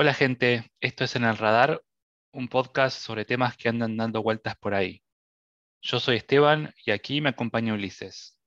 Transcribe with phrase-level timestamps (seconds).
[0.00, 1.82] Hola gente, esto es En el Radar,
[2.32, 5.02] un podcast sobre temas que andan dando vueltas por ahí.
[5.82, 8.37] Yo soy Esteban y aquí me acompaña Ulises.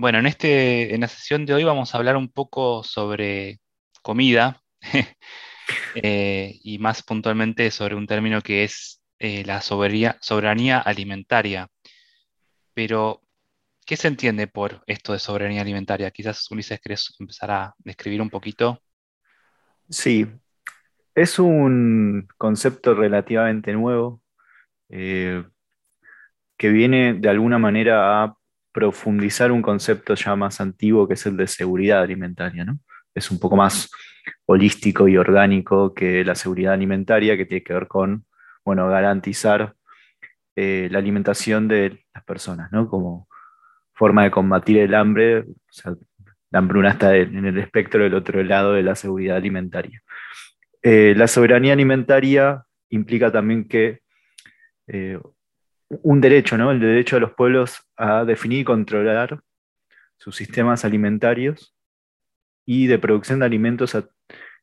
[0.00, 3.58] Bueno, en, este, en la sesión de hoy vamos a hablar un poco sobre
[4.00, 4.62] comida
[5.96, 11.66] eh, y más puntualmente sobre un término que es eh, la soberanía, alimentaria.
[12.74, 13.22] Pero,
[13.84, 16.12] ¿qué se entiende por esto de soberanía alimentaria?
[16.12, 18.80] Quizás, Ulises, querés empezar a describir un poquito.
[19.90, 20.28] Sí,
[21.12, 24.22] es un concepto relativamente nuevo
[24.90, 25.42] eh,
[26.56, 28.37] que viene de alguna manera a
[28.78, 32.64] profundizar un concepto ya más antiguo que es el de seguridad alimentaria.
[32.64, 32.78] ¿no?
[33.12, 33.90] Es un poco más
[34.46, 38.24] holístico y orgánico que la seguridad alimentaria, que tiene que ver con
[38.64, 39.74] bueno, garantizar
[40.54, 42.88] eh, la alimentación de las personas, ¿no?
[42.88, 43.26] como
[43.94, 45.44] forma de combatir el hambre.
[46.52, 50.00] la hambruna está en el espectro del otro lado de la seguridad alimentaria.
[50.82, 54.02] Eh, la soberanía alimentaria implica también que
[54.86, 55.18] eh,
[55.90, 56.70] un derecho, ¿no?
[56.70, 59.40] El derecho de los pueblos a definir y controlar
[60.16, 61.74] sus sistemas alimentarios
[62.66, 64.08] y de producción de alimentos a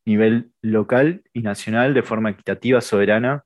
[0.05, 3.43] nivel local y nacional de forma equitativa, soberana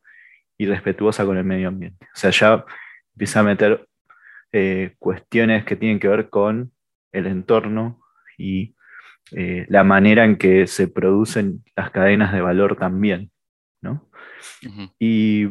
[0.57, 2.05] y respetuosa con el medio ambiente.
[2.13, 2.66] O sea, ya
[3.13, 3.88] empieza a meter
[4.52, 6.73] eh, cuestiones que tienen que ver con
[7.13, 8.02] el entorno
[8.38, 8.75] y
[9.31, 13.31] eh, la manera en que se producen las cadenas de valor también.
[13.81, 14.09] ¿no?
[15.00, 15.47] Y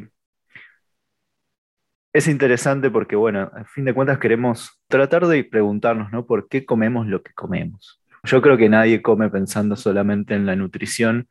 [2.18, 6.26] es interesante porque, bueno, a fin de cuentas queremos tratar de preguntarnos, ¿no?
[6.26, 8.02] ¿Por qué comemos lo que comemos?
[8.24, 11.28] Yo creo que nadie come pensando solamente en la nutrición,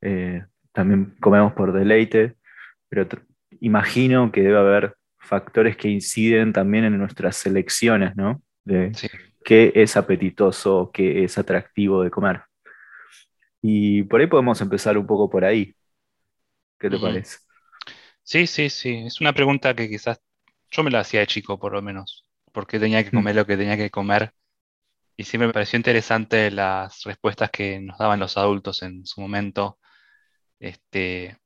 [0.00, 2.34] eh, también comemos por deleite,
[2.88, 3.06] pero
[3.60, 8.42] imagino que debe haber factores que inciden también en nuestras selecciones, ¿no?
[8.64, 8.92] De
[9.44, 12.42] qué es apetitoso, qué es atractivo de comer.
[13.62, 15.74] Y por ahí podemos empezar un poco por ahí.
[16.78, 17.45] ¿Qué te parece?
[18.26, 19.04] Sí, sí, sí.
[19.06, 20.20] Es una pregunta que quizás
[20.70, 22.24] yo me la hacía de chico, por lo menos.
[22.52, 23.38] Porque tenía que comer mm.
[23.38, 24.34] lo que tenía que comer.
[25.16, 29.78] Y siempre me pareció interesante las respuestas que nos daban los adultos en su momento.
[30.60, 31.38] Este,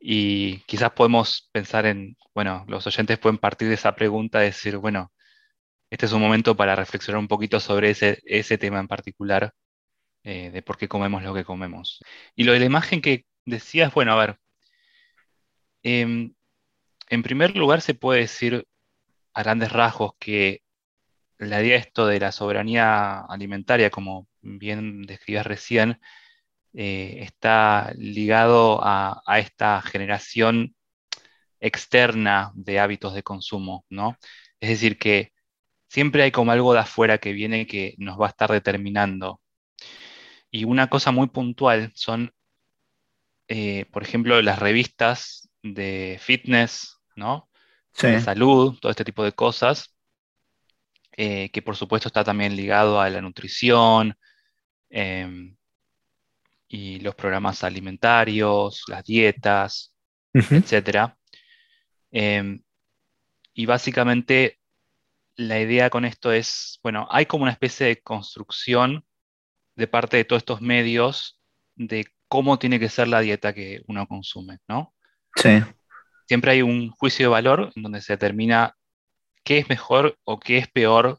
[0.00, 4.76] y quizás podemos pensar en, bueno, los oyentes pueden partir de esa pregunta y decir,
[4.78, 5.12] bueno,
[5.90, 9.54] este es un momento para reflexionar un poquito sobre ese, ese tema en particular,
[10.24, 12.00] eh, de por qué comemos lo que comemos.
[12.36, 14.40] Y lo de la imagen que decías, bueno, a ver,
[15.88, 16.34] Em,
[17.10, 18.66] en primer lugar, se puede decir
[19.34, 20.62] a grandes rasgos que
[21.38, 26.00] la idea de esto de la soberanía alimentaria, como bien describías recién,
[26.74, 30.76] eh, está ligado a, esta generación
[31.60, 34.16] externa de hábitos de consumo, ¿no?
[34.60, 35.32] Es decir, que
[35.88, 39.40] siempre hay como algo de afuera que viene que nos va a estar determinando.
[40.50, 42.32] Y una cosa muy puntual son,
[43.48, 47.48] eh, por ejemplo, las revistas de fitness, ¿no?
[48.00, 49.96] De salud, todo este tipo de cosas,
[51.16, 54.18] eh, que por supuesto está también ligado a la nutrición
[54.90, 55.56] em,
[56.68, 59.94] y los programas alimentarios, las dietas,
[60.34, 61.16] etc.
[62.10, 62.62] Em,
[63.54, 64.58] y básicamente
[65.36, 69.06] la idea con esto es, bueno, hay como una especie de construcción
[69.74, 71.40] de parte de todos estos medios
[71.76, 74.94] de cómo tiene que ser la dieta que uno consume, ¿no?
[75.36, 75.62] Sí.
[76.26, 78.74] Siempre hay un juicio de valor en donde se determina
[79.44, 81.18] qué es mejor o qué es peor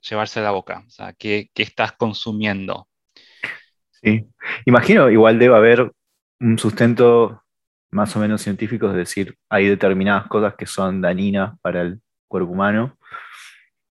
[0.00, 2.88] llevarse a la boca, o sea, qué, estás consumiendo.
[3.90, 4.26] Sí,
[4.66, 5.92] imagino, igual debe haber
[6.40, 7.42] un sustento
[7.90, 12.52] más o menos científico, es decir, hay determinadas cosas que son dañinas para el cuerpo
[12.52, 12.98] humano,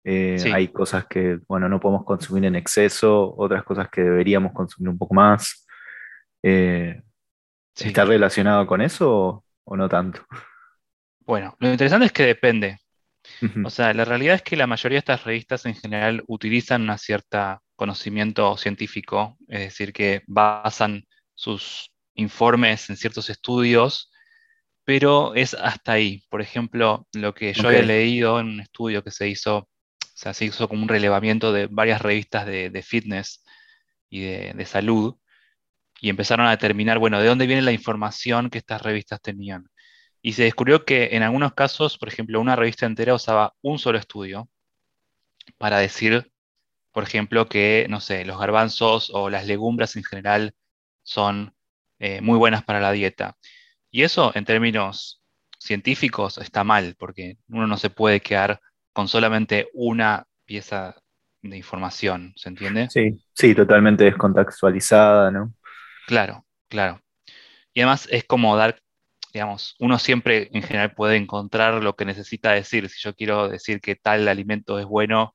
[0.03, 4.91] eh, hay cosas que, bueno, no podemos consumir en exceso, otras cosas que deberíamos consumir
[4.91, 5.67] un poco más.
[6.43, 7.01] Eh,
[7.77, 10.25] ¿Está relacionado con eso o, no tanto?
[11.21, 12.79] Bueno, lo interesante es que depende.
[13.65, 16.99] O sea, la realidad es que la mayoría de estas revistas en general utilizan un
[16.99, 21.05] cierto conocimiento científico, es decir, que basan
[21.35, 24.13] sus informes en ciertos estudios,
[24.85, 26.23] pero es hasta ahí.
[26.29, 29.69] Por ejemplo, lo que yo he leído en un estudio que se hizo, o
[30.15, 33.43] sea, se hizo como un relevamiento de varias revistas de, fitness
[34.11, 35.17] y de salud,
[36.05, 39.71] y empezaron a determinar, bueno, de dónde viene la información que estas revistas tenían.
[40.21, 43.97] Y se descubrió que en algunos casos, por ejemplo, una revista entera usaba un solo
[43.97, 44.51] estudio
[45.57, 46.31] para decir,
[46.93, 50.53] por ejemplo, que, no sé, los garbanzos o las legumbres en general
[51.03, 51.55] son
[51.99, 53.39] eh, muy buenas para la dieta.
[53.91, 55.23] Y eso, en términos
[55.59, 58.61] científicos, está mal, porque uno no se puede quedar
[58.93, 60.97] con solamente una pieza
[61.41, 62.91] de información, ¿se entiende?
[62.91, 65.55] Sí, sí, totalmente descontextualizada, ¿no?
[66.07, 67.01] Claro, claro.
[67.73, 68.81] Y además es como dar,
[69.33, 72.89] digamos, uno siempre en general puede encontrar lo que necesita decir.
[72.89, 75.35] Si yo quiero decir que tal alimento es bueno,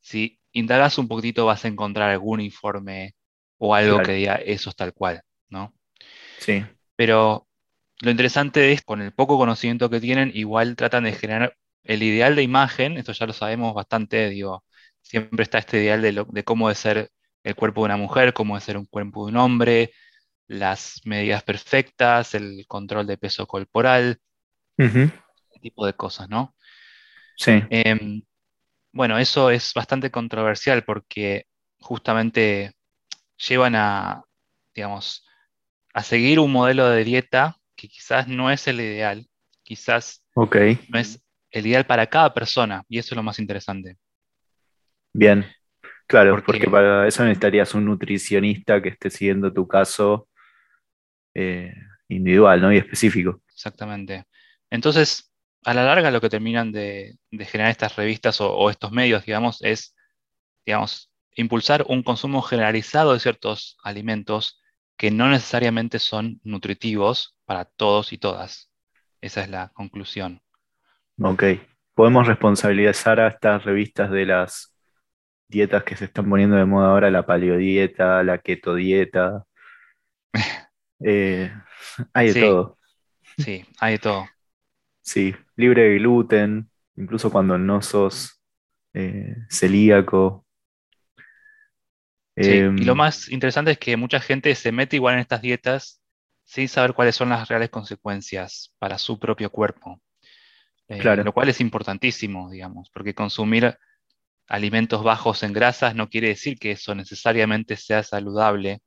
[0.00, 3.14] si indagas un poquitito vas a encontrar algún informe
[3.58, 5.74] o algo que diga eso es tal cual, ¿no?
[6.38, 6.64] Sí.
[6.96, 7.46] Pero
[8.00, 12.36] lo interesante es, con el poco conocimiento que tienen, igual tratan de generar el ideal
[12.36, 14.64] de imagen, esto ya lo sabemos bastante, digo,
[15.02, 17.10] siempre está este ideal de, de cómo debe ser
[17.46, 19.92] el cuerpo de una mujer, cómo debe ser un cuerpo de un hombre,
[20.48, 24.18] las medidas perfectas, el control de peso corporal,
[24.76, 25.12] ese
[25.62, 26.56] tipo de cosas, ¿no?
[27.36, 27.62] Sí.
[27.70, 28.20] Em,
[28.92, 31.46] bueno, eso es bastante controversial porque
[31.78, 32.72] justamente
[33.48, 34.24] llevan a,
[34.74, 35.24] digamos,
[35.94, 39.24] a seguir un modelo de dieta que quizás no es el ideal,
[39.62, 41.22] quizás no es
[41.52, 43.98] el ideal para cada persona, y eso es lo más interesante.
[45.12, 45.46] Bien,
[46.06, 50.28] claro, porque, para eso necesitarías un nutricionista que esté siguiendo tu caso
[51.34, 51.74] eh,
[52.08, 52.72] individual ¿no?
[52.72, 53.40] y específico.
[53.52, 54.24] Exactamente.
[54.70, 55.32] Entonces,
[55.64, 59.96] a la larga lo que terminan de, generar estas revistas o, estos medios, digamos, es,
[60.64, 64.62] digamos, impulsar un consumo generalizado de ciertos alimentos
[64.96, 68.70] que no necesariamente son nutritivos para todos y todas.
[69.20, 70.40] Esa es la conclusión.
[71.20, 71.44] Ok.
[71.94, 74.75] ¿Podemos responsabilizar a estas revistas de las
[75.48, 79.44] dietas que se están poniendo de moda ahora, la paleodieta, la keto dieta?
[80.98, 81.52] Eh,
[82.14, 82.78] hay de todo.
[83.36, 84.26] Sí, hay de todo.
[85.02, 88.40] Sí, libre de gluten, incluso cuando no sos
[88.94, 90.46] eh, celíaco.
[92.34, 95.42] Sí, y lo em, más interesante es que mucha gente se mete igual en estas
[95.42, 96.00] dietas
[96.44, 100.00] sin saber cuáles son las reales consecuencias para su propio cuerpo.
[100.88, 101.24] Eh, claro.
[101.24, 103.76] Lo cual es importantísimo, digamos, porque consumir
[104.48, 108.80] alimentos bajos en grasas no quiere decir que eso necesariamente sea saludable.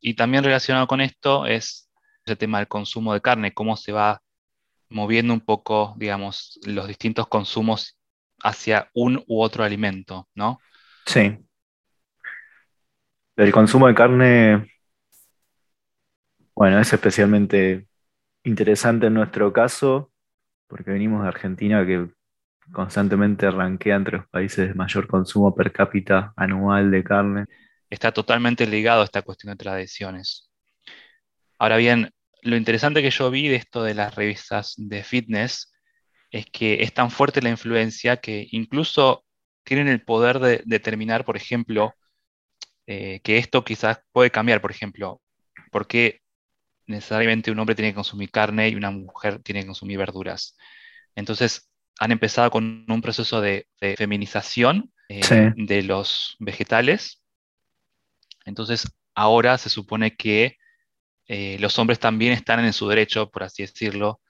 [0.00, 1.88] Y también relacionado con esto es
[2.24, 4.20] el tema del consumo de carne, cómo se va
[4.88, 7.98] moviendo un poco, digamos, los distintos consumos
[8.42, 10.60] hacia un u otro alimento, ¿no?
[11.06, 11.38] Sí.
[13.36, 14.70] El consumo de carne,
[16.54, 17.86] bueno, es especialmente
[18.44, 20.12] interesante en nuestro caso,
[20.66, 22.08] porque venimos de Argentina que
[22.72, 27.44] constantemente arranquea entre los países de mayor consumo per cápita anual de carne.
[27.90, 30.50] Está totalmente ligado a esta cuestión de tradiciones.
[31.58, 32.10] Ahora bien,
[32.42, 35.72] lo interesante que yo vi de esto de las revistas de fitness
[36.30, 39.24] es que es tan fuerte la influencia que incluso
[39.64, 41.94] tienen el poder de determinar, por ejemplo,
[42.86, 45.20] eh, que esto quizás puede cambiar, por ejemplo,
[45.70, 46.20] por qué
[46.86, 50.56] necesariamente un hombre tiene que consumir carne y una mujer tiene que consumir verduras.
[51.14, 53.66] Entonces, han empezado con un proceso de,
[53.96, 57.22] feminización eh, de los vegetales.
[58.44, 60.56] Entonces, ahora se supone que
[61.26, 64.20] eh, los hombres también están en su derecho, por así decirlo,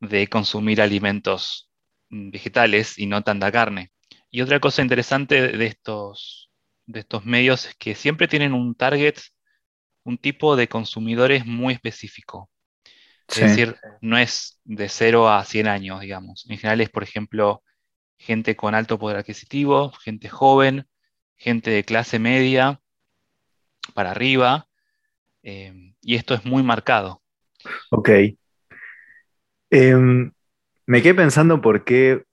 [0.00, 1.70] de consumir alimentos
[2.10, 3.92] mm, vegetales y no tanta carne.
[4.30, 6.50] Y otra cosa interesante de estos,
[6.86, 9.16] de estos medios es que siempre tienen un target,
[10.04, 12.50] un tipo de consumidores muy específico.
[13.32, 16.44] Es decir, no es de 0 a 100 años, digamos.
[16.48, 17.62] En general es, por ejemplo,
[18.18, 20.86] gente con alto poder adquisitivo, gente joven,
[21.36, 22.80] gente de clase media
[23.94, 24.68] para arriba,
[25.42, 27.20] Em, y esto es muy marcado.
[27.90, 28.10] Ok.
[29.70, 30.32] Em,
[30.86, 32.24] me quedé pensando por qué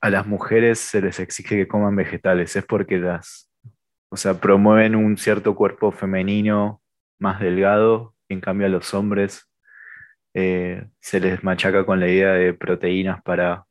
[0.00, 2.56] a las mujeres se les exige que coman vegetales.
[2.56, 3.50] Es porque las,
[4.08, 6.82] o sea, promueven un cierto cuerpo femenino
[7.18, 9.48] más delgado, y en cambio a los hombres
[10.34, 13.66] eh, se les machaca con la idea de proteínas para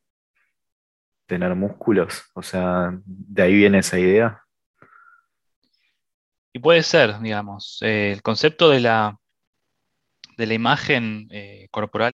[1.26, 2.24] tener músculos.
[2.34, 4.42] O sea, de ahí viene esa idea.
[6.52, 9.18] Y puede ser, digamos, eh, el concepto de la,
[10.36, 12.12] de la imagen eh, corporal,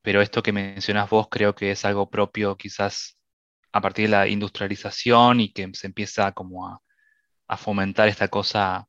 [0.00, 3.18] pero esto que mencionas vos creo que es algo propio quizás
[3.72, 6.80] a partir de la industrialización y que se empieza como a,
[7.56, 8.86] fomentar esta cosa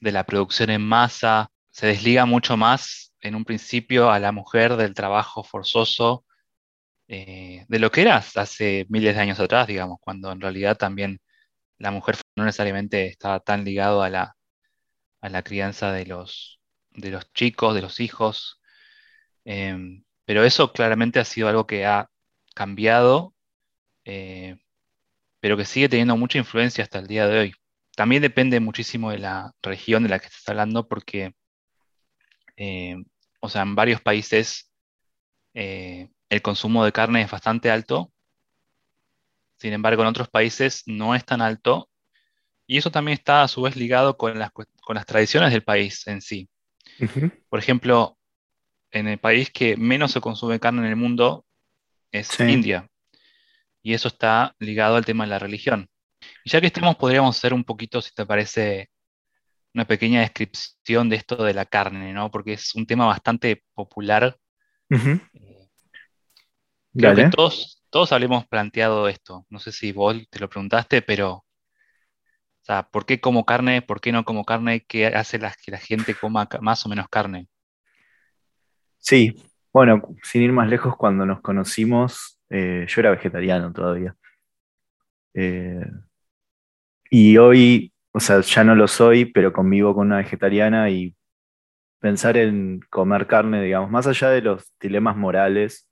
[0.00, 4.76] de la producción en masa, se desliga mucho más en un principio a la mujer
[4.76, 6.24] del trabajo forzoso
[7.06, 11.20] de lo que era hace miles de años atrás, digamos, cuando en realidad también
[11.78, 14.36] la mujer no necesariamente estaba tan ligado a la,
[15.20, 18.60] a la crianza de los, de los chicos, de los hijos.
[19.44, 22.10] Em, pero eso claramente ha sido algo que ha
[22.54, 23.34] cambiado,
[24.04, 24.56] eh,
[25.40, 27.54] pero que sigue teniendo mucha influencia hasta el día de hoy.
[27.96, 31.34] También depende muchísimo de la región de la que estés hablando, porque,
[32.58, 32.96] eh,
[33.40, 34.70] o sea, en varios países
[35.54, 38.12] eh, el consumo de carne es bastante alto,
[39.58, 41.88] sin embargo, en otros países no es tan alto,
[42.66, 46.06] y eso también está a su vez ligado con las, con las tradiciones del país
[46.06, 46.48] en sí.
[47.48, 48.18] Por ejemplo,
[48.90, 51.44] en el país que menos se consume carne en el mundo
[52.10, 52.88] es India,
[53.82, 55.88] y eso está ligado al tema de la religión.
[56.44, 58.90] Y ya que estamos, podríamos hacer un poquito, si te parece,
[59.78, 62.32] una pequeña descripción de esto de la carne, ¿no?
[62.32, 64.36] Porque es un tema bastante popular.
[64.90, 65.20] Eh,
[66.96, 69.46] creo que todos, todos habíamos planteado esto.
[69.48, 71.44] No sé si vos te lo preguntaste, pero, o
[72.62, 73.80] sea, ¿por qué como carne?
[73.80, 74.84] ¿Por qué no como carne?
[74.84, 77.46] ¿Qué hace que la gente coma más o menos carne?
[78.96, 79.36] Sí,
[79.72, 84.16] bueno, sin ir más lejos, cuando nos conocimos, eh, yo era vegetariano todavía.
[85.34, 85.86] Eh,
[87.10, 91.14] y hoy, o sea, ya no lo soy, pero convivo con una vegetariana y
[92.00, 95.88] pensar en comer carne, digamos, más allá de los dilemas morales,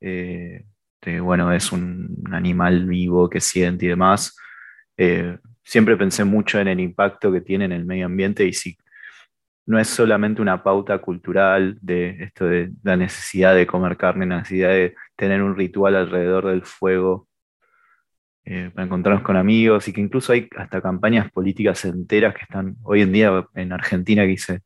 [0.00, 0.64] eh,
[1.22, 4.36] bueno, es un animal vivo que siente y demás,
[4.96, 8.76] eh, siempre pensé mucho en el impacto que tiene en el medio ambiente y si
[9.66, 14.38] no es solamente una pauta cultural de esto de la necesidad de comer carne, la
[14.38, 17.28] necesidad de tener un ritual alrededor del fuego
[18.44, 22.76] eh, para encontrarnos con amigos y que incluso hay hasta campañas políticas enteras que están
[22.82, 24.62] hoy en día en Argentina que dice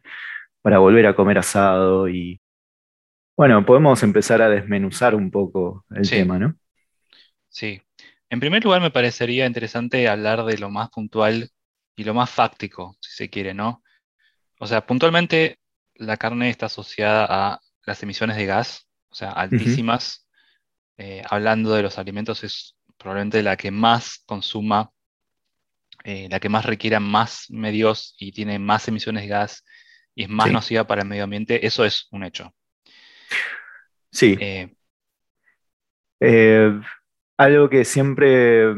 [0.63, 2.41] para volver a comer asado y
[3.37, 6.55] bueno, podemos empezar a desmenuzar un poco el tema, ¿no?
[7.49, 7.83] Sí.
[8.31, 11.51] En primer lugar, me parecería interesante hablar de lo más puntual
[11.97, 13.83] y lo más fáctico, si se quiere, ¿no?
[14.59, 15.59] O sea, puntualmente
[15.95, 20.27] la carne está asociada a las emisiones de gas, o sea, altísimas.
[20.97, 24.91] Eh, hablando de los alimentos, es probablemente la que más consuma,
[26.05, 29.63] eh, la que más requiera más medios y tiene más emisiones de gas
[30.15, 32.55] y es más nociva para el medio ambiente, eso es un hecho.
[34.11, 34.39] Sí.
[34.41, 34.75] Eh,
[36.19, 36.81] eh,
[37.37, 38.69] algo que siempre,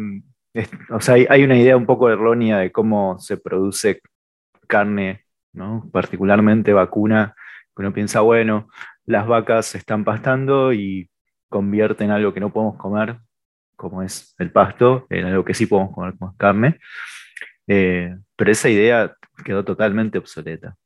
[0.91, 4.01] o sea, hay, una idea un poco errónea de cómo se produce
[4.67, 5.89] carne, ¿no?
[5.93, 7.37] particularmente vacuna,
[7.77, 8.69] uno piensa, bueno,
[9.05, 11.09] las vacas se están pastando y
[11.49, 13.21] convierten algo que no podemos comer
[13.77, 16.81] como es el pasto, en algo que sí podemos comer como carne.
[17.67, 19.15] Eh, pero esa idea
[19.45, 20.77] quedó totalmente obsoleta.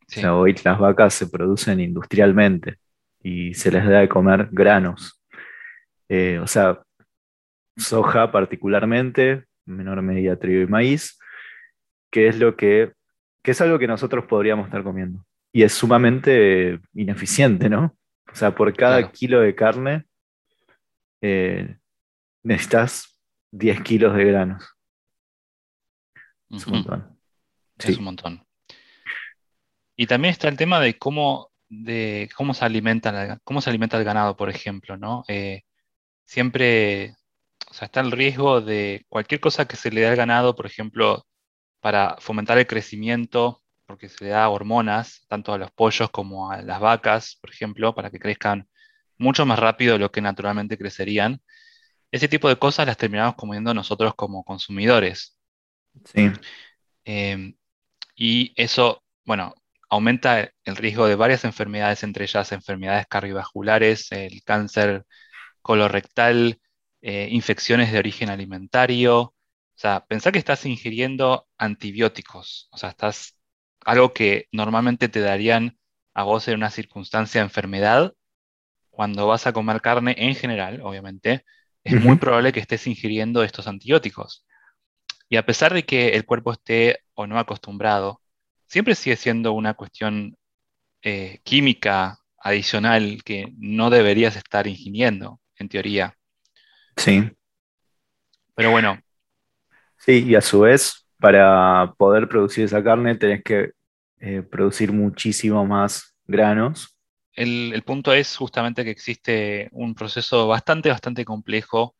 [0.00, 2.78] O sea, hoy las vacas se producen industrialmente
[3.22, 5.22] y se les da de comer granos.
[6.08, 6.80] Eh, o sea,
[7.76, 11.18] soja particularmente, en menor medida trigo y maíz,
[12.10, 12.92] que es lo que,
[13.42, 15.24] que es algo que nosotros podríamos estar comiendo.
[15.52, 17.96] Y es sumamente ineficiente, ¿no?
[18.32, 20.04] O sea, por cada kilo de carne,
[21.20, 21.76] eh,
[22.42, 23.20] necesitas
[23.52, 24.64] 10 kilos de granos.
[26.50, 27.18] Es un montón.
[27.78, 28.46] Es un montón.
[29.96, 34.04] Y también está el tema de cómo, de cómo, se, alimenta, cómo se alimenta el
[34.04, 35.24] ganado, por ejemplo, ¿no?
[35.28, 35.62] Eh,
[36.24, 37.14] siempre
[37.70, 40.66] o sea, está el riesgo de cualquier cosa que se le dé al ganado, por
[40.66, 41.26] ejemplo,
[41.80, 46.62] para fomentar el crecimiento, porque se le da hormonas, tanto a los pollos como a
[46.62, 48.68] las vacas, por ejemplo, para que crezcan
[49.18, 51.42] mucho más rápido de lo que naturalmente crecerían
[52.10, 55.38] ese tipo de cosas las terminamos comiendo nosotros como consumidores.
[56.04, 56.30] Sí.
[57.04, 57.56] Em,
[58.16, 59.54] y eso, bueno,
[59.90, 65.04] aumenta el riesgo de varias enfermedades, entre ellas enfermedades cardiovasculares, el cáncer
[65.62, 66.60] colorectal,
[67.02, 69.20] eh, infecciones de origen alimentario.
[69.20, 69.34] O
[69.76, 73.36] sea, pensá que estás ingiriendo antibióticos, o sea, estás
[73.84, 75.78] algo que normalmente te darían
[76.14, 78.14] a vos en una circunstancia de enfermedad,
[78.90, 81.44] cuando vas a comer carne en general, obviamente,
[81.88, 84.46] es muy probable que estés ingiriendo estos antibióticos.
[85.28, 88.20] Y a pesar de que el cuerpo esté o no acostumbrado,
[88.66, 90.36] siempre sigue siendo una cuestión
[91.02, 96.14] eh, química adicional que no deberías estar ingiriendo, en teoría.
[96.96, 97.30] Sí.
[98.54, 99.00] Pero bueno.
[99.98, 103.72] Sí, y a su vez, para poder producir esa carne tenés que
[104.20, 106.97] eh, producir muchísimo más granos
[107.38, 111.94] el, punto es justamente que existe un proceso bastante, bastante complejo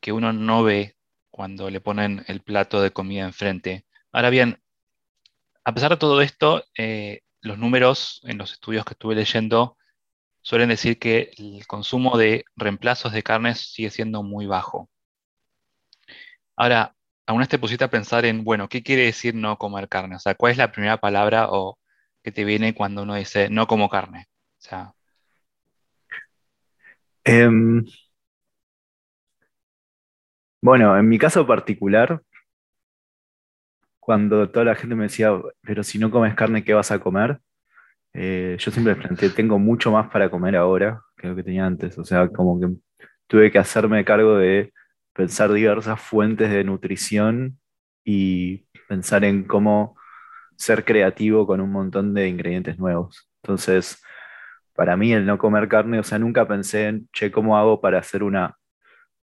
[0.00, 0.96] que uno no ve
[1.30, 3.86] cuando le ponen el plato de comida enfrente.
[4.12, 4.62] Ahora bien,
[5.64, 9.78] a pesar de todo esto, eh, los números en los estudios que estuve leyendo
[10.42, 14.90] suelen decir que el consumo de reemplazos de carnes sigue siendo muy bajo.
[16.56, 16.94] Ahora,
[17.26, 20.16] aún te pusiste a pensar en, bueno, ¿qué quiere decir no comer carne?
[20.16, 21.78] O sea, ¿cuál es la primera palabra o
[22.22, 24.28] que te viene cuando uno dice no como carne?
[24.62, 24.94] O sea,
[27.24, 27.84] Em,
[30.60, 32.22] bueno, en mi caso particular,
[34.00, 35.30] cuando toda la gente me decía,
[35.62, 37.40] pero si no comes carne, ¿qué vas a comer?
[38.14, 41.66] Eh, yo siempre les planteé, tengo mucho más para comer ahora que lo que tenía
[41.66, 41.98] antes.
[41.98, 42.68] O sea, como que
[43.28, 44.72] tuve que hacerme cargo de
[45.14, 47.58] pensar diversas fuentes de nutrición
[48.04, 49.96] y pensar en cómo
[50.56, 53.30] ser creativo con un montón de ingredientes nuevos.
[53.42, 54.02] Entonces,
[54.74, 57.98] para mí el no comer carne, o sea, nunca pensé en, che, ¿cómo hago para
[57.98, 58.56] hacer una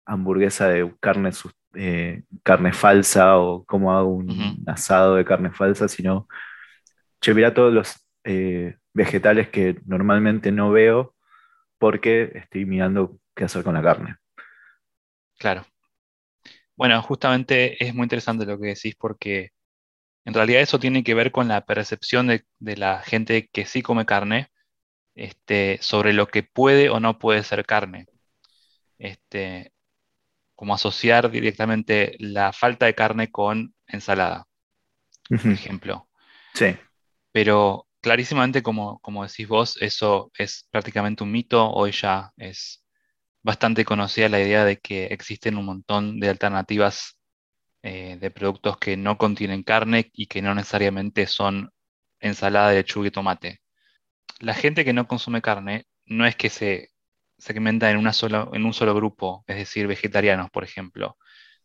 [0.07, 1.31] hamburguesa de carne,
[1.75, 5.88] eh, carne falsa o cómo hago un asado de carne falsa?
[5.88, 6.29] Sino,
[7.21, 11.15] che, mirá todos los eh, vegetales que normalmente no veo
[11.79, 14.17] porque estoy mirando qué hacer con la carne.
[15.38, 15.67] claro.
[16.76, 19.50] Bueno, justamente es muy interesante lo que decís porque
[20.26, 23.83] en realidad eso tiene que ver con la percepción de, de la gente que sí
[23.83, 24.50] come carne,
[25.17, 28.07] este, sobre lo que puede o no puede ser carne.
[28.99, 29.73] Este,
[30.55, 34.47] como asociar directamente la falta de carne con ensalada,
[35.29, 36.09] por ejemplo.
[36.55, 36.77] Sí.
[37.33, 41.71] Pero clarísimamente, como, como decís vos, eso es prácticamente un mito.
[41.71, 42.85] Hoy ya es
[43.43, 47.19] bastante conocida la idea de que existen un montón de alternativas
[47.83, 51.71] eh, de productos que no contienen carne y que no necesariamente son
[52.21, 53.61] ensalada de lechuga y tomate.
[54.40, 56.90] La gente que no consume carne no es que se
[57.38, 61.16] segmenta en una sola- en un solo grupo, es decir, vegetarianos, por ejemplo.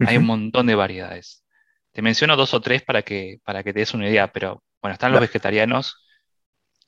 [0.01, 1.45] Hay un montón de variedades.
[1.91, 4.93] Te menciono dos o tres para que, para que te des una idea, pero bueno,
[4.93, 5.95] están los vegetarianos,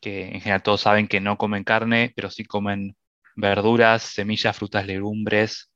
[0.02, 2.96] que en general todos saben que no comen carne, pero sí comen
[3.36, 5.72] verduras, semillas, frutas, legumbres.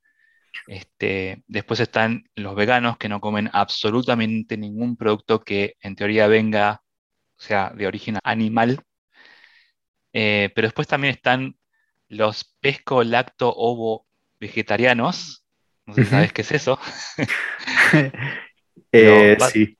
[0.66, 6.82] Este, después están los veganos que no comen absolutamente ningún producto que en teoría venga,
[7.38, 8.80] o sea, de origen animal.
[10.12, 11.58] Eh, pero después también están
[12.08, 14.06] los pesco, lacto, ovo
[14.40, 15.44] vegetarianos.
[15.86, 16.78] No sé si sabes qué es eso,
[18.92, 19.78] Eh, sí,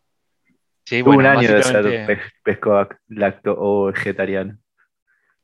[0.87, 1.97] sí, un año de ser
[2.45, 4.59] pesco ac- lacto o vegetariano.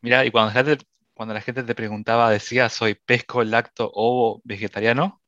[0.03, 4.41] mira, y cuando la gente, cuando la gente te preguntaba, decía, soy pesco, lacto, ovo
[4.45, 5.23] vegetariano.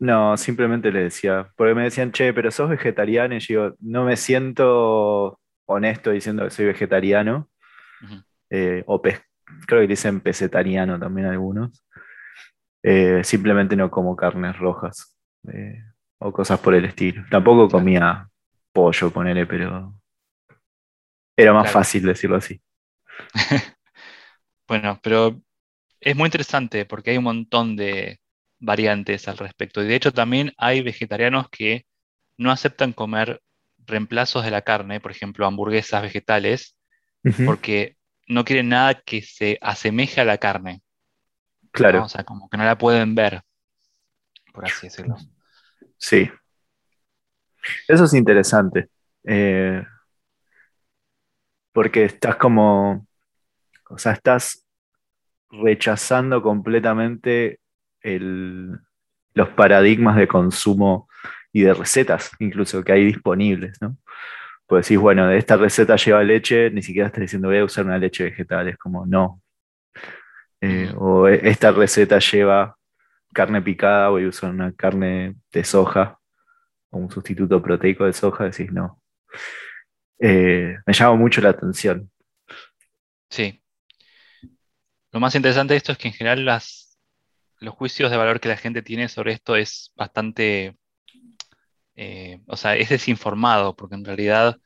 [0.00, 4.16] No, simplemente le decía, porque me decían, che, pero sos vegetariano, y yo no me
[4.16, 7.48] siento honesto diciendo que soy vegetariano,
[8.00, 9.20] Ujú, eh, o pes-
[9.66, 11.84] creo que dicen pesetariano también algunos,
[12.82, 15.16] Eh, simplemente no como carnes rojas,
[15.52, 15.82] eh,
[16.18, 17.24] o cosas por el estilo.
[17.30, 18.28] Tampoco comía
[18.72, 19.94] pollo, ponele, pero
[21.36, 21.70] era más claro.
[21.70, 22.60] fácil decirlo así.
[24.68, 25.40] Bueno, pero
[26.00, 28.20] es muy interesante porque hay un montón de
[28.60, 29.82] variantes al respecto.
[29.82, 31.86] Y de hecho también hay vegetarianos que
[32.38, 33.42] no aceptan comer
[33.78, 36.76] reemplazos de la carne, por ejemplo, hamburguesas vegetales,
[37.44, 37.97] porque
[38.28, 40.82] no quieren nada que se asemeje a la carne,
[41.88, 42.04] ¿no?
[42.04, 43.42] O Claro, sea, como que no la pueden ver,
[44.52, 45.16] por así decirlo.
[45.98, 46.30] sí,
[47.86, 48.88] eso es interesante,
[49.24, 49.82] eh,
[51.72, 53.06] porque estás como,
[53.90, 54.66] o sea, estás
[55.50, 57.60] rechazando completamente
[58.02, 58.78] el-
[59.34, 61.08] los paradigmas de consumo
[61.52, 63.98] y de recetas, incluso que hay disponibles, ¿no?
[64.68, 67.98] Pues decís, bueno, esta receta lleva leche, ni siquiera estás diciendo voy a usar una
[67.98, 69.42] leche vegetal, es como no.
[70.60, 72.76] Eh, o "E- esta receta lleva
[73.34, 76.18] carne picada, voy a usar una carne de soja,
[76.90, 79.00] o un sustituto proteico de soja, decís no.
[80.20, 82.10] Eh, me llama mucho la atención.
[83.30, 83.62] Sí.
[85.12, 86.98] Lo más interesante de esto es que en general las,
[87.60, 90.77] los juicios de valor que la gente tiene sobre esto es bastante,
[91.98, 94.58] eh, o sea, es desinformado, porque en realidad,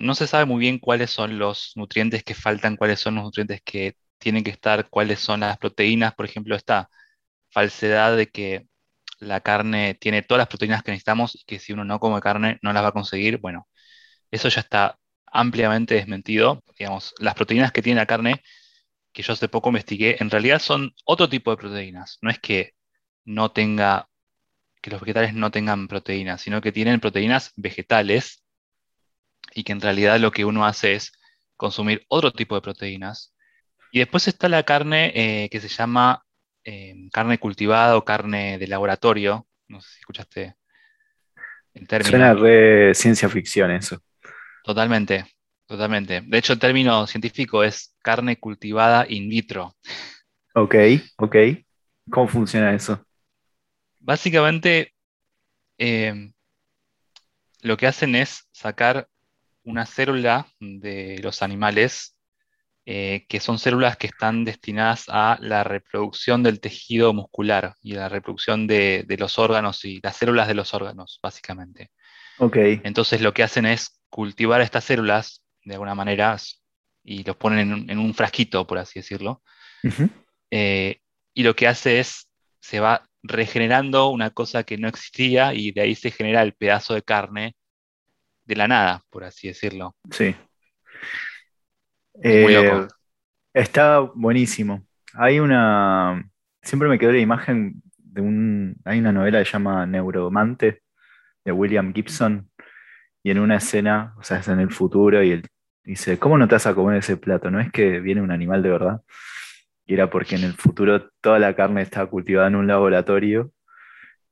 [0.00, 3.60] no se sabe muy bien cuáles son los nutrientes que faltan, cuáles son los nutrientes
[3.64, 6.90] que tienen que estar, cuáles son las proteínas, por ejemplo, esta
[7.50, 8.66] falsedad de que
[9.20, 12.58] la carne tiene todas las proteínas que necesitamos y que si uno no come carne
[12.62, 13.38] no las va a conseguir.
[13.40, 13.68] Bueno,
[14.32, 16.62] eso ya está ampliamente desmentido.
[16.78, 18.42] Digamos, las proteínas que tiene la carne,
[19.12, 22.18] que yo hace poco investigué, en realidad son otro tipo de proteínas.
[22.22, 22.72] No es que
[23.24, 24.07] no tenga,
[24.88, 28.42] que los vegetales no tengan proteínas, sino que tienen proteínas vegetales
[29.54, 31.12] y que en realidad lo que uno hace es
[31.56, 33.34] consumir otro tipo de proteínas.
[33.92, 36.24] Y después está la carne eh, que se llama
[36.64, 39.46] eh, carne cultivada o carne de laboratorio.
[39.68, 40.56] No sé si escuchaste
[41.74, 42.34] el Suena término.
[42.34, 44.02] re ciencia ficción eso.
[44.64, 45.24] Totalmente,
[45.66, 46.22] totalmente.
[46.22, 49.74] De hecho, el término científico es carne cultivada in vitro.
[50.54, 50.74] Ok,
[51.16, 51.36] ok.
[52.10, 53.04] ¿Cómo funciona eso?
[54.08, 54.94] Básicamente,
[55.76, 56.32] eh,
[57.60, 59.06] lo que hacen es sacar
[59.64, 62.16] una célula de los animales
[62.86, 68.08] eh, que son células que están destinadas a la reproducción del tejido muscular y la
[68.08, 71.90] reproducción de, los órganos y las células de los órganos, básicamente.
[72.38, 72.56] Ok.
[72.84, 76.34] Entonces lo que hacen es cultivar estas células de alguna manera
[77.04, 79.42] y los ponen en un, frasquito, por así decirlo.
[80.50, 81.02] Eh,
[81.34, 82.27] y lo que hace es,
[82.60, 86.94] se va regenerando una cosa que no existía y de ahí se genera el pedazo
[86.94, 87.56] de carne
[88.44, 89.94] de la nada, por así decirlo.
[90.10, 90.34] Sí.
[92.14, 92.84] muy loco.
[92.84, 92.88] Eh,
[93.54, 94.86] está buenísimo.
[95.14, 96.28] Hay una.
[96.62, 98.76] Siempre me quedó la imagen de un.
[98.84, 100.82] Hay una novela que se llama Neuromante
[101.44, 102.50] de William Gibson.
[103.22, 105.46] Y en una escena, o sea, es en el futuro, y él
[105.84, 107.50] dice: ¿Cómo no te vas a comer ese plato?
[107.50, 109.02] ¿No es que viene un animal de verdad?
[109.88, 113.50] Y era porque en el futuro toda la carne estaba cultivada en un laboratorio.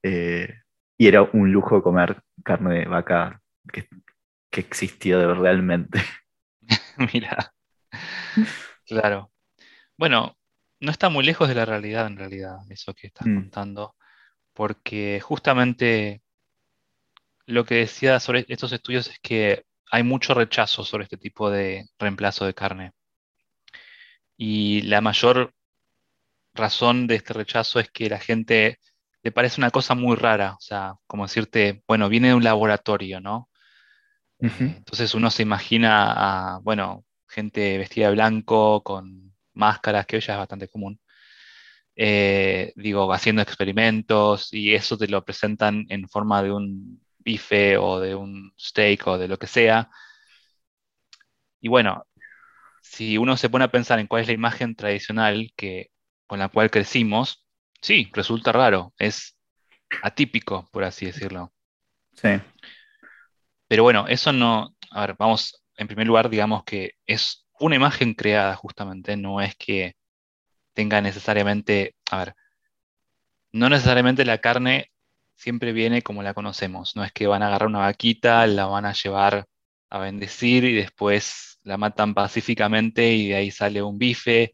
[0.05, 0.55] Eh,
[0.97, 3.41] y era un lujo comer carne de vaca
[3.73, 3.89] que
[4.57, 6.01] que existió realmente.
[7.13, 7.53] Mira,
[8.87, 9.31] claro.
[9.99, 10.39] Bueno,
[10.81, 13.35] no está muy lejos de la realidad en realidad, eso que estás mm.
[13.35, 13.97] contando,
[14.55, 16.23] porque justamente
[17.45, 21.87] lo que decía sobre estos estudios es que hay mucho rechazo sobre este tipo de
[21.99, 22.93] reemplazo de carne.
[24.37, 25.55] Y la mayor
[26.55, 28.79] razón de este rechazo es que la gente
[29.23, 33.21] le parece una cosa muy rara, o sea, como decirte, bueno, viene de un laboratorio,
[33.21, 33.51] ¿no?
[34.39, 40.35] Entonces uno se imagina a, bueno, gente vestida de blanco con máscaras, que hoy ya
[40.35, 41.01] es bastante común.
[41.97, 48.01] Eh, digo, haciendo experimentos y eso te lo presentan en forma de un bife o
[48.01, 49.91] de un steak o de lo que sea.
[51.61, 52.07] Y bueno,
[52.89, 55.91] si uno se pone a pensar en cuál es la imagen tradicional que,
[56.27, 57.45] con la cual crecimos,
[57.83, 59.37] sí, resulta raro, es
[60.03, 61.53] atípico, por así decirlo.
[62.15, 62.41] Sí.
[63.69, 68.15] Pero bueno, eso no, a ver, vamos, en primer lugar, digamos que es una imagen
[68.15, 69.97] creada justamente, no es que
[70.73, 72.35] tenga necesariamente, a ver,
[73.51, 74.93] no necesariamente la carne
[75.35, 78.87] siempre viene como la conocemos, no es que van a agarrar una vaquita, la van
[78.87, 79.47] a llevar
[79.91, 84.53] a bendecir y después la matan pacíficamente y de ahí sale un bife.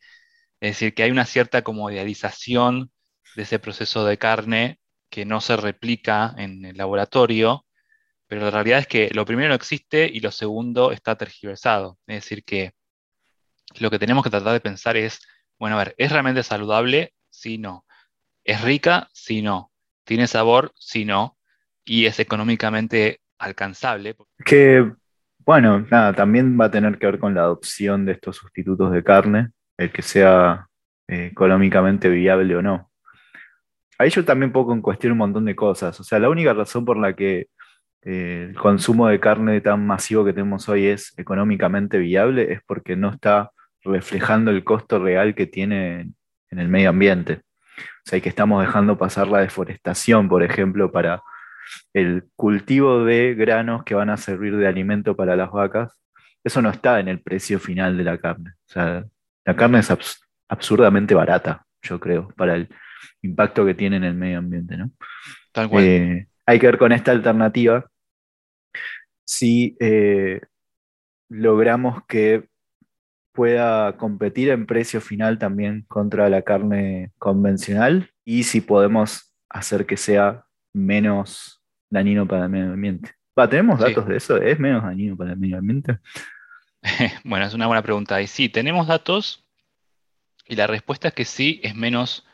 [0.60, 2.90] Es decir, que hay una cierta como idealización
[3.36, 4.78] de ese proceso de carne
[5.10, 7.66] que no se replica en el laboratorio
[8.32, 11.98] pero la realidad es que lo primero no existe y lo segundo está tergiversado.
[12.06, 12.72] Es decir, que
[13.78, 15.20] lo que tenemos que tratar de pensar es,
[15.58, 17.12] bueno, a ver, ¿es realmente saludable?
[17.28, 17.84] Sí, no.
[18.42, 19.10] ¿Es rica?
[19.12, 19.70] Sí, no.
[20.04, 20.72] ¿Tiene sabor?
[20.76, 21.36] Sí, no.
[21.84, 24.16] Y es económicamente alcanzable.
[24.46, 24.90] Que,
[25.44, 29.02] bueno, nada, también va a tener que ver con la adopción de estos sustitutos de
[29.02, 30.68] carne, el que sea
[31.08, 32.90] eh, económicamente viable o no.
[33.98, 35.98] Ahí yo también pongo en cuestión un montón de cosas.
[36.00, 37.48] O sea, la única razón por la que
[38.04, 42.96] eh, el consumo de carne tan masivo que tenemos hoy es económicamente viable, es porque
[42.96, 43.50] no está
[43.84, 46.12] reflejando el costo real que tiene
[46.50, 47.42] en el medio ambiente.
[47.78, 51.22] O sea, que estamos dejando pasar la deforestación, por ejemplo, para
[51.92, 55.98] el cultivo de granos que van a servir de alimento para las vacas.
[56.44, 58.50] Eso no está en el precio final de la carne.
[58.50, 59.04] O sea,
[59.44, 59.92] la carne es
[60.48, 62.68] absurdamente barata, yo creo, para el
[63.22, 64.90] impacto que tiene en el medio ambiente, ¿no?
[65.52, 65.84] Tal cual.
[65.84, 67.86] Eh, hay que ver con esta alternativa
[69.24, 70.40] si eh,
[71.28, 72.48] logramos que
[73.32, 79.96] pueda competir en precio final también contra la carne convencional y si podemos hacer que
[79.96, 83.12] sea menos dañino para el medio ambiente.
[83.34, 84.36] ¿Tenemos datos de eso?
[84.36, 85.98] ¿Es menos dañino para el medio ambiente?
[87.24, 88.20] bueno, es una buena pregunta.
[88.20, 89.46] Y sí, tenemos datos
[90.46, 92.26] y la respuesta es que sí, es menos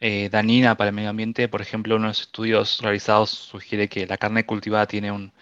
[0.00, 1.48] eh, dañina para el medio ambiente.
[1.48, 5.32] Por ejemplo, uno de los estudios realizados sugiere que la carne cultivada tiene un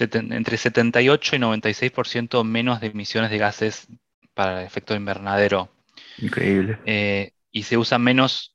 [0.00, 3.88] entre 78 y 96% menos de emisiones de gases
[4.34, 5.70] para el efecto invernadero.
[6.18, 6.78] Increíble.
[6.84, 8.54] Eh, y se usa menos,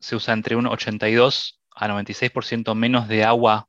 [0.00, 3.68] se usa entre un 82 a 96% menos de agua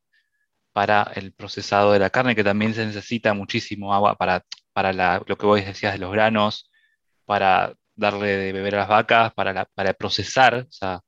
[0.72, 5.38] para el procesado de la carne, que también se necesita muchísimo agua para, para lo
[5.38, 6.72] que vos decías de los granos,
[7.26, 11.02] para darle de beber a las vacas, para, para procesar, o sea,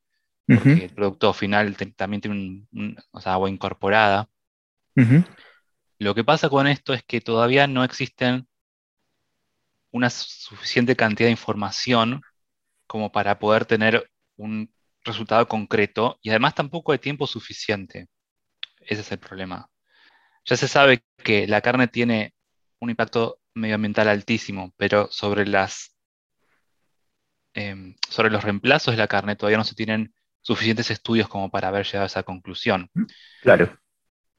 [0.48, 4.30] porque el producto final también tiene un, agua incorporada.
[5.98, 8.48] Lo que pasa con esto es que todavía no existen
[9.92, 12.22] una suficiente cantidad de información
[12.86, 14.72] como para poder tener un
[15.06, 18.08] resultado concreto y además tampoco hay tiempo suficiente.
[18.82, 19.70] Ese es el problema.
[20.46, 22.34] Ya se sabe que la carne tiene
[22.80, 25.96] un impacto medioambiental altísimo, pero sobre las
[27.54, 31.70] em, sobre los reemplazos de la carne todavía no se tienen suficientes estudios como para
[31.70, 32.92] haber llegado a esa conclusión.
[33.42, 33.80] Claro.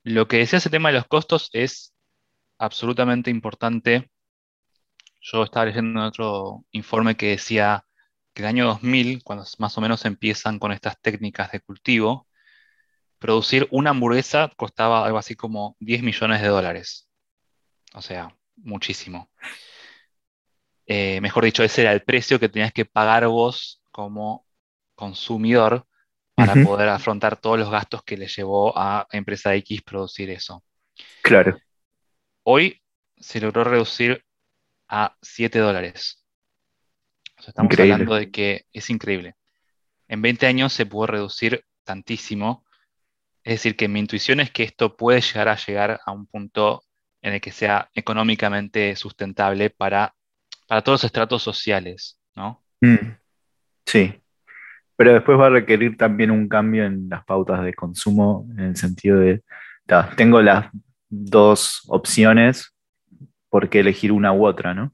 [0.05, 1.95] Lo que decía ese tema de los costos es
[2.59, 4.11] absolutamente importante
[5.21, 7.86] Yo estaba leyendo otro informe que decía
[8.37, 12.29] que en el año 2000, cuando más o menos empiezan con estas técnicas de cultivo,
[13.19, 17.09] producir una hamburguesa costaba algo así como 10 millones de dólares.
[17.95, 19.31] O sea, muchísimo.
[20.85, 24.47] Eh, mejor dicho, ese era el precio que tenías que pagar vos como
[24.95, 25.87] consumidor
[26.35, 30.63] para poder afrontar todos los gastos que le llevó a empresa X producir eso.
[31.23, 31.59] Claro.
[32.43, 32.83] Hoy
[33.17, 34.23] se logró reducir
[34.89, 36.26] a 7 dólares.
[37.39, 39.35] Estamos hablando de que es increíble.
[40.09, 42.65] En 20 años se pudo reducir tantísimo.
[43.45, 46.83] Es decir, que mi intuición es que esto puede llegar a llegar a un punto
[47.23, 50.15] en el que sea económicamente sustentable para,
[50.67, 52.63] para todos los estratos sociales, ¿no?
[52.81, 53.15] Mm.
[53.85, 54.21] Sí,
[54.97, 58.77] pero después va a requerir también un cambio en las pautas de consumo, en el
[58.77, 59.43] sentido de,
[60.17, 60.71] tengo las
[61.09, 62.75] dos opciones,
[63.49, 64.93] ¿por qué elegir una u otra, no?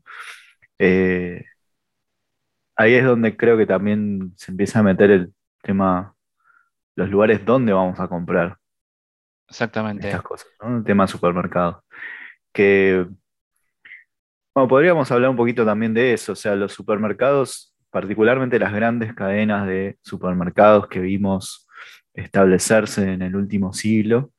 [0.78, 1.44] Eh,
[2.76, 6.14] ahí es donde creo que también se empieza a meter el tema,
[6.96, 8.56] los lugares donde vamos a comprar.
[9.48, 10.08] Exactamente.
[10.08, 10.78] Estas cosas, ¿no?
[10.78, 11.84] El tema supermercado.
[12.52, 13.06] Que,
[14.54, 19.14] bueno, podríamos hablar un poquito también de eso, o sea, los supermercados, particularmente las grandes
[19.14, 21.66] cadenas de supermercados que vimos
[22.14, 24.32] establecerse en el último siglo,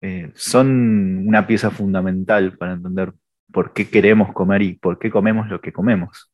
[0.00, 3.12] eh, son una pieza fundamental para entender
[3.52, 6.30] por qué queremos comer y por qué comemos lo que comemos,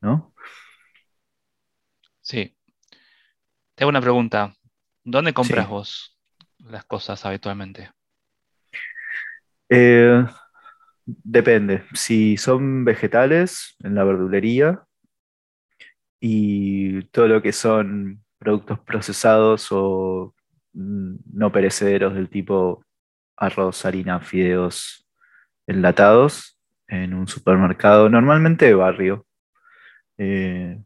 [0.00, 0.32] ¿no?
[2.22, 2.56] Sí.
[3.74, 4.54] Tengo una pregunta.
[5.04, 6.18] ¿Dónde compras vos
[6.58, 7.90] las cosas habitualmente?
[9.68, 10.24] Eh,
[11.04, 11.84] depende.
[11.92, 14.84] Si son vegetales, en la verdulería,
[16.20, 20.34] y todo lo que son productos procesados o
[20.72, 22.84] mm, no perecederos del tipo
[23.36, 25.08] arroz, harina, fideos
[25.66, 29.26] enlatados en un supermercado, normalmente de barrio.
[30.18, 30.78] Eh,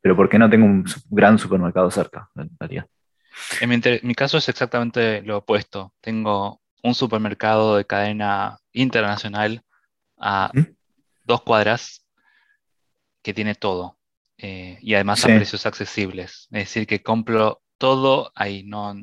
[0.00, 2.50] pero porque no tengo un gran supermercado cerca, en
[3.60, 5.92] En mi, caso es exactamente lo opuesto.
[6.00, 9.62] Tengo un supermercado de cadena internacional
[10.18, 10.60] a ¿Mm?
[11.24, 12.06] dos cuadras
[13.22, 13.98] que tiene todo.
[14.38, 16.48] Eh, y además a precios accesibles.
[16.50, 18.62] Es decir, que compro todo ahí.
[18.62, 18.94] No,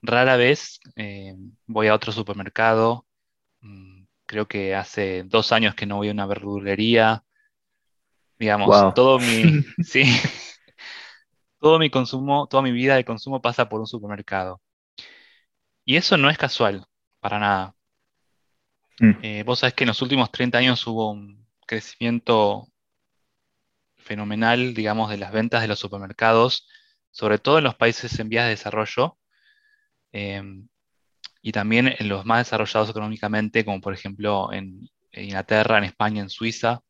[0.00, 1.34] rara vez eh,
[1.66, 3.06] voy a otro supermercado.
[3.60, 7.22] Mm, creo que hace dos años que no voy a una verdulería.
[8.42, 9.62] Digamos, todo mi.
[9.84, 10.02] sí.
[11.60, 14.60] Todo mi consumo, toda mi vida de consumo pasa por un supermercado.
[15.84, 16.84] Y eso no es casual,
[17.20, 17.76] para nada.
[18.98, 19.12] Mm.
[19.22, 22.66] Eh, vos sabés que en los últimos 30 años hubo un crecimiento
[23.96, 26.66] fenomenal, digamos, de las ventas de los supermercados,
[27.12, 29.18] sobre todo en los países en vías de desarrollo
[30.10, 30.66] em,
[31.42, 36.28] y también en los más desarrollados económicamente, como por ejemplo en, Inglaterra, en España, en
[36.28, 36.80] Suiza.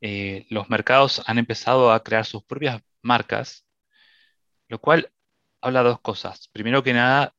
[0.00, 3.66] Eh, los mercados han empezado a crear sus propias marcas,
[4.68, 5.12] lo cual
[5.60, 6.48] habla de dos cosas.
[6.48, 7.34] Primero que nada,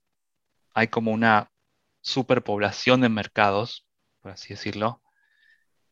[0.73, 1.51] hay como una
[2.01, 3.87] superpoblación de mercados,
[4.21, 5.01] por así decirlo,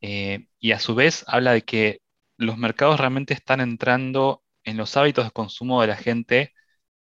[0.02, 2.02] eh, y a su vez habla de que
[2.38, 6.54] los mercados realmente están entrando en los hábitos de consumo de la gente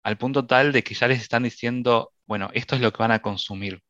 [0.02, 3.12] al punto tal de que ya les están diciendo, bueno, esto es lo que van
[3.12, 3.82] a consumir.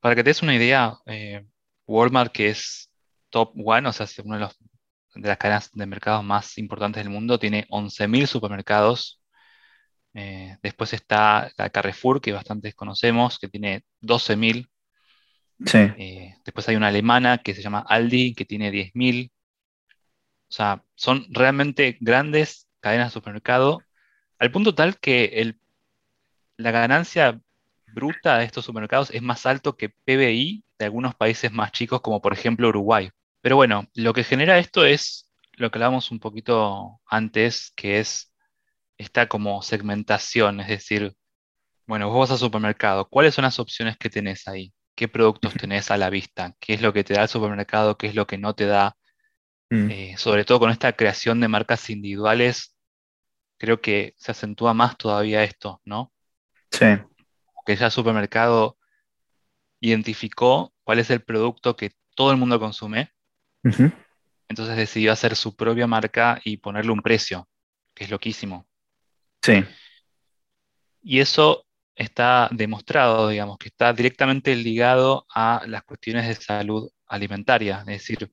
[0.00, 1.44] Para que te des una idea, eh,
[1.86, 2.87] Walmart, que es
[3.30, 4.48] top one, o sea, es una de,
[5.14, 9.20] de, las cadenas de mercados más importantes del mundo, tiene 11.000 supermercados.
[10.14, 14.68] Eh, después está la Carrefour, que bastante conocemos, que tiene 12.000.
[15.74, 19.30] Eh, después hay una alemana que se llama Aldi, que tiene 10.000.
[20.48, 23.82] O sea, son realmente grandes cadenas de supermercado,
[24.38, 25.54] al punto tal que
[26.56, 27.40] la ganancia
[27.92, 32.20] bruta de estos supermercados es más alto que PBI de algunos países más chicos, como
[32.20, 33.10] por ejemplo Uruguay.
[33.40, 38.32] Pero bueno, lo que genera esto es lo que hablábamos un poquito antes, que es
[38.96, 41.14] esta como segmentación, es decir,
[41.86, 44.72] bueno, vos vas al supermercado, ¿cuáles son las opciones que tenés ahí?
[44.98, 48.08] qué productos tenés a la vista, qué es lo que te da el supermercado, qué
[48.08, 48.96] es lo que no te da.
[49.70, 49.90] Mm.
[49.90, 52.76] Eh, sobre todo con esta creación de marcas individuales,
[53.58, 56.12] creo que se acentúa más todavía esto, ¿no?
[56.72, 56.86] Sí.
[57.64, 58.76] Que ya el supermercado
[59.80, 63.12] identificó cuál es el producto que todo el mundo consume.
[64.48, 67.48] Entonces decidió hacer su propia marca y ponerle un precio,
[67.94, 68.66] que es loquísimo.
[69.42, 69.64] Sí.
[71.02, 77.80] Y eso está demostrado, digamos, que está directamente ligado a las cuestiones de salud alimentaria.
[77.80, 78.32] Es decir,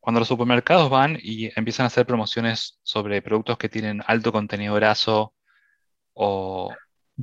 [0.00, 4.74] cuando los supermercados van y empiezan a hacer promociones sobre productos que tienen alto contenido
[4.74, 5.34] graso
[6.14, 6.74] o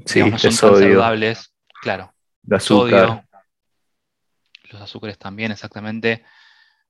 [0.06, 3.26] sí, no son tan saludables, claro, de azúcar.
[4.72, 6.24] los azúcares también, exactamente.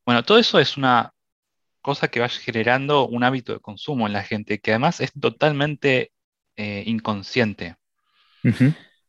[0.06, 1.12] Bueno, todo eso es una
[1.82, 6.12] cosa que va generando un hábito de consumo en la gente, que además es totalmente
[6.56, 7.76] eh, inconsciente.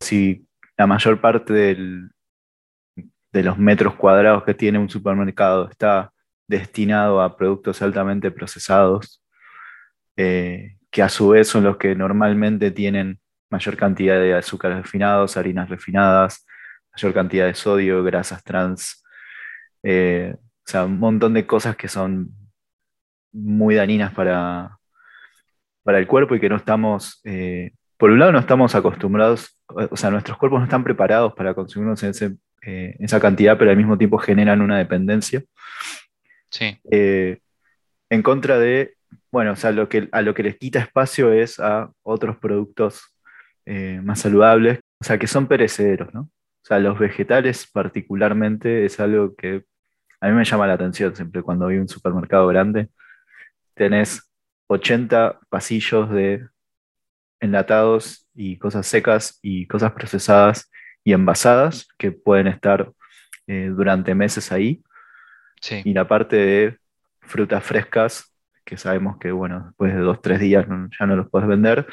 [0.01, 6.13] Si la mayor parte de los metros cuadrados que tiene un supermercado está
[6.47, 9.23] destinado a productos altamente procesados,
[10.17, 13.19] eh, que a su vez son los que normalmente tienen
[13.51, 16.47] mayor cantidad de azúcares refinados, harinas refinadas,
[16.95, 19.03] mayor cantidad de sodio, grasas trans,
[19.83, 20.35] eh,
[20.73, 22.31] sea, un montón de cosas que son
[23.33, 24.79] muy dañinas para,
[25.83, 29.97] para el cuerpo y que no estamos, eh, por un lado no estamos acostumbrados, o
[29.97, 33.99] sea, nuestros cuerpos no están preparados para consumirnos en eh, esa cantidad, pero al mismo
[33.99, 35.43] tiempo generan una dependencia.
[36.51, 36.79] Sí.
[36.85, 38.95] en contra de,
[39.31, 43.15] bueno, o sea, lo que, a lo que les quita espacio es a otros productos
[43.65, 46.23] más saludables, o sea, que son perecederos, ¿no?
[46.63, 49.65] O sea, los vegetales particularmente es algo que
[50.23, 52.89] a mí me llama la atención siempre cuando voy a un supermercado grande.
[53.75, 54.31] Tenés
[54.69, 56.47] 80 pasillos de
[57.41, 60.71] enlatados y cosas secas y cosas procesadas
[61.03, 62.93] y envasadas que pueden estar
[63.49, 64.85] eh, durante meses ahí.
[65.85, 66.79] Y la parte de
[67.21, 68.33] frutas frescas,
[68.65, 70.67] que sabemos que, bueno, después de dos, tres días
[71.01, 71.85] ya no los puedes vender,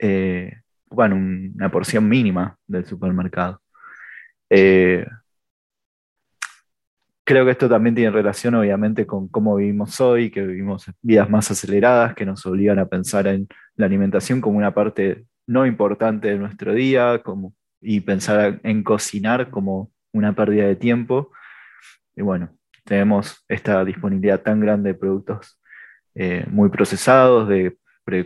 [0.00, 3.62] eh, bueno, una porción mínima del supermercado.
[4.50, 5.06] Eh,
[7.24, 11.50] creo que esto también tiene relación, obviamente, con cómo vivimos hoy, que vivimos vidas más
[11.50, 16.38] aceleradas, que nos obligan a pensar en la alimentación como una parte no importante de
[16.38, 21.32] nuestro día, como, y pensar en cocinar como una pérdida de tiempo.
[22.16, 22.50] Y bueno,
[22.84, 25.60] tenemos esta disponibilidad tan grande de productos
[26.14, 27.76] eh, muy procesados, de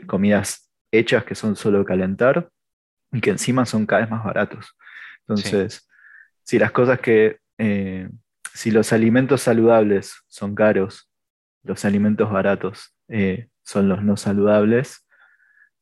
[0.07, 2.49] comidas hechas que son solo calentar
[3.13, 4.77] y que encima son cada vez más baratos.
[5.21, 5.89] Entonces,
[6.43, 8.09] si las cosas que, eh,
[8.57, 11.11] si los alimentos saludables son caros,
[11.63, 15.07] los alimentos baratos eh, son los no saludables,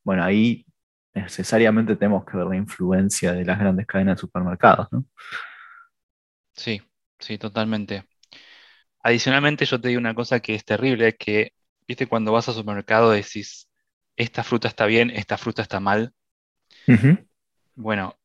[0.02, 0.66] bueno, ahí
[1.14, 5.04] necesariamente tenemos que ver la influencia de las grandes cadenas de supermercados, ¿no?
[6.56, 6.82] Sí,
[7.20, 8.04] sí, totalmente.
[9.04, 11.52] Adicionalmente, yo te digo una cosa que es terrible, que,
[11.86, 13.70] viste, cuando vas al supermercado decís,
[14.16, 16.12] esta fruta está bien, esta fruta está mal.
[17.76, 18.16] Bueno,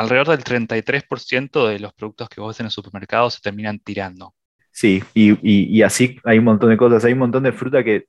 [0.00, 4.34] alrededor del 33% de los productos que vos ves en el supermercado se terminan tirando.
[4.72, 8.06] Sí, y, así hay un montón de cosas, hay un montón de fruta que,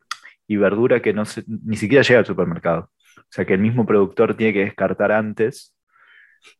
[0.47, 2.91] y verdura que no ni siquiera llega al supermercado.
[3.17, 5.75] O sea que el mismo productor tiene que descartar antes,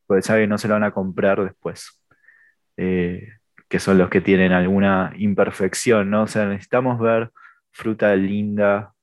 [0.06, 2.04] porque sabe que no se lo van a comprar después.
[2.76, 3.30] Eh,
[3.70, 6.24] que son los que tienen alguna imperfección, ¿no?
[6.24, 7.32] O sea, necesitamos ver
[7.72, 8.94] fruta linda,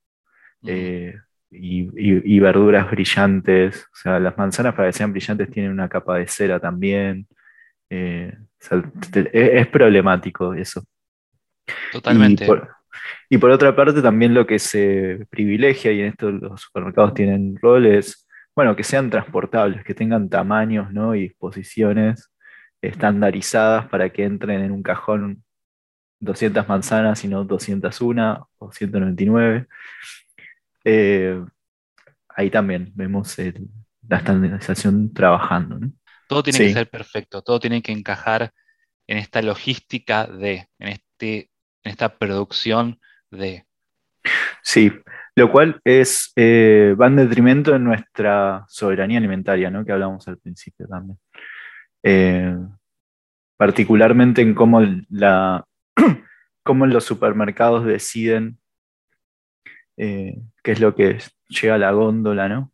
[0.67, 1.14] eh,
[1.50, 3.84] y, verduras brillantes.
[3.92, 7.26] O sea, las manzanas para que sean brillantes tienen una capa de cera también.
[7.90, 8.37] Eh,
[9.32, 10.84] es, problemático eso.
[11.92, 12.46] Totalmente.
[13.30, 17.56] Y por, otra parte, también lo que se privilegia, y en esto los supermercados tienen
[17.61, 21.14] roles, bueno, que sean transportables, que tengan tamaños ¿no?
[21.14, 22.30] y disposiciones
[22.82, 25.44] estandarizadas para que entren en un cajón
[26.20, 29.66] 200 manzanas y no 201 o 199.
[30.90, 31.44] Eh,
[32.31, 33.37] ahí también vemos
[34.09, 35.79] la estandarización trabajando.
[36.27, 38.53] Todo tiene que ser perfecto, todo tiene que encajar
[39.07, 41.51] en esta logística de, en, este,
[41.85, 42.98] en esta producción
[43.31, 43.66] de.
[44.62, 44.90] Sí,
[45.37, 49.85] lo cual es, eh, va en detrimento de nuestra soberanía alimentaria, ¿no?
[49.85, 51.18] que hablamos al principio también.
[52.03, 52.57] Eh,
[53.59, 55.66] particularmente en cómo, la,
[56.64, 58.59] cómo los supermercados deciden
[60.00, 62.72] eh, que es lo que llega a la góndola, ¿no?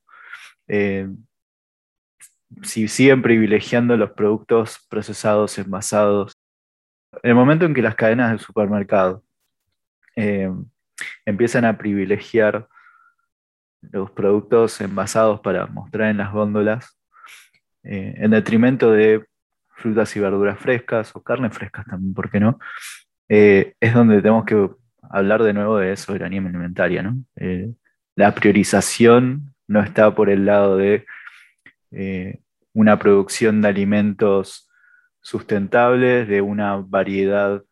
[0.69, 1.09] Eh,
[2.63, 6.39] si siguen privilegiando los productos procesados, envasados,
[7.23, 9.25] en el momento en que las cadenas de supermercado
[10.17, 10.53] eh,
[11.25, 12.69] empiezan a privilegiar
[13.81, 16.99] los productos envasados para mostrar en las góndolas,
[17.83, 19.25] en detrimento de
[19.69, 22.59] frutas y verduras frescas o carnes frescas también, ¿por qué no?
[23.29, 24.71] es donde tenemos que
[25.11, 27.17] hablar de nuevo de soberanía alimentaria, ¿no?
[27.37, 27.73] Eh,
[28.17, 31.05] la priorización no está por el lado de
[31.91, 32.41] eh,
[32.73, 34.69] una producción de alimentos
[35.21, 37.63] sustentables, de una variedad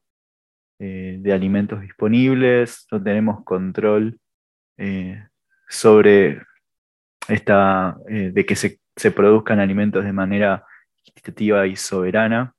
[0.78, 4.18] eh, de alimentos disponibles, no tenemos control
[5.68, 6.42] sobre
[7.28, 10.66] esta, de que se, se, produzcan alimentos de manera
[11.06, 12.52] equitativa y soberana.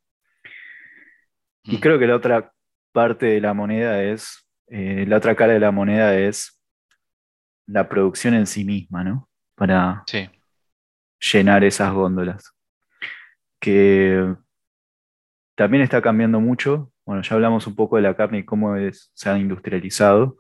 [1.64, 1.80] Y mm.
[1.82, 2.54] creo que la otra
[2.94, 6.60] parte de la moneda es eh, la otra cara de la moneda es
[7.68, 9.30] la producción en sí misma, ¿no?
[9.56, 10.04] Para
[11.20, 12.54] llenar esas góndolas.
[13.60, 14.36] Que
[15.56, 16.92] también está cambiando mucho.
[17.06, 20.38] Bueno, ya hablamos un poco de la carne y cómo se ha industrializado,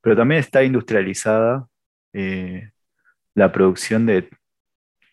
[0.00, 1.66] pero también está industrializada
[2.12, 2.70] eh,
[3.34, 4.28] la producción de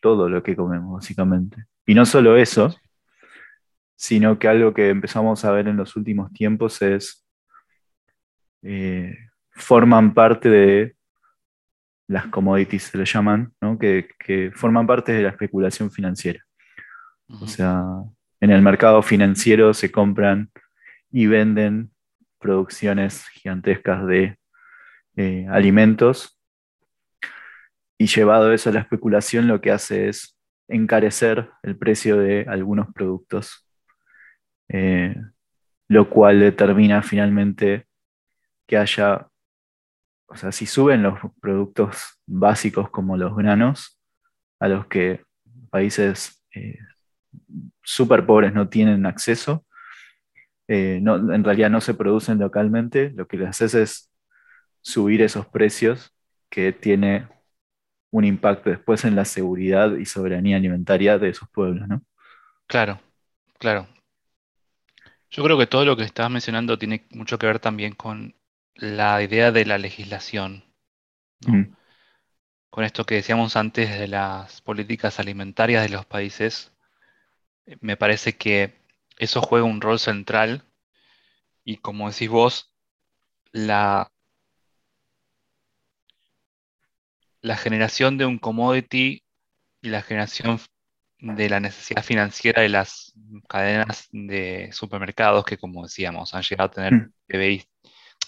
[0.01, 1.65] todo lo que comemos, básicamente.
[1.85, 2.75] Y no solo eso,
[3.95, 7.25] sino que algo que empezamos a ver en los últimos tiempos es,
[8.63, 9.17] eh,
[9.51, 10.95] forman parte de
[12.07, 16.43] las commodities, se le llaman, que, forman parte de la especulación financiera.
[17.27, 17.81] O sea,
[18.41, 20.51] en el mercado financiero se compran
[21.09, 21.91] y venden
[22.39, 24.37] producciones gigantescas de
[25.15, 26.37] eh, alimentos.
[27.97, 30.37] Y llevado eso a la especulación lo que hace es
[30.67, 33.67] encarecer el precio de algunos productos,
[34.69, 35.15] eh,
[35.87, 37.85] lo cual determina finalmente
[38.71, 39.27] que haya,
[40.27, 43.99] o sea, si suben los productos básicos como los granos,
[44.61, 45.25] a los que
[45.69, 46.79] países eh,
[47.83, 49.65] súper pobres no tienen acceso,
[50.69, 54.09] eh, en realidad no se producen localmente, lo que les hace es
[54.79, 56.15] subir esos precios
[56.49, 57.27] que tiene
[58.09, 62.01] un impacto después en la seguridad y soberanía alimentaria de esos pueblos, ¿no?
[62.67, 63.01] Claro,
[63.59, 63.89] claro.
[65.29, 68.33] Yo creo que todo lo que estabas mencionando tiene mucho que ver también con
[68.75, 70.63] la idea de la legislación,
[71.45, 71.73] mm.
[72.69, 76.73] con esto que decíamos antes de las políticas alimentarias de los países,
[77.79, 78.81] me parece que
[79.17, 80.63] eso juega un rol central
[81.63, 82.75] y como decís vos,
[83.51, 84.11] la
[87.41, 89.23] la generación de un commodity
[89.81, 90.59] y la generación
[91.19, 93.13] de la necesidad financiera de las
[93.47, 97.13] cadenas de supermercados que, como decíamos, han llegado a tener mm.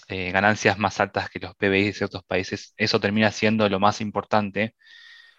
[0.08, 4.00] Eh, ganancias más altas que los PBI de ciertos países, eso termina siendo lo más
[4.00, 4.74] importante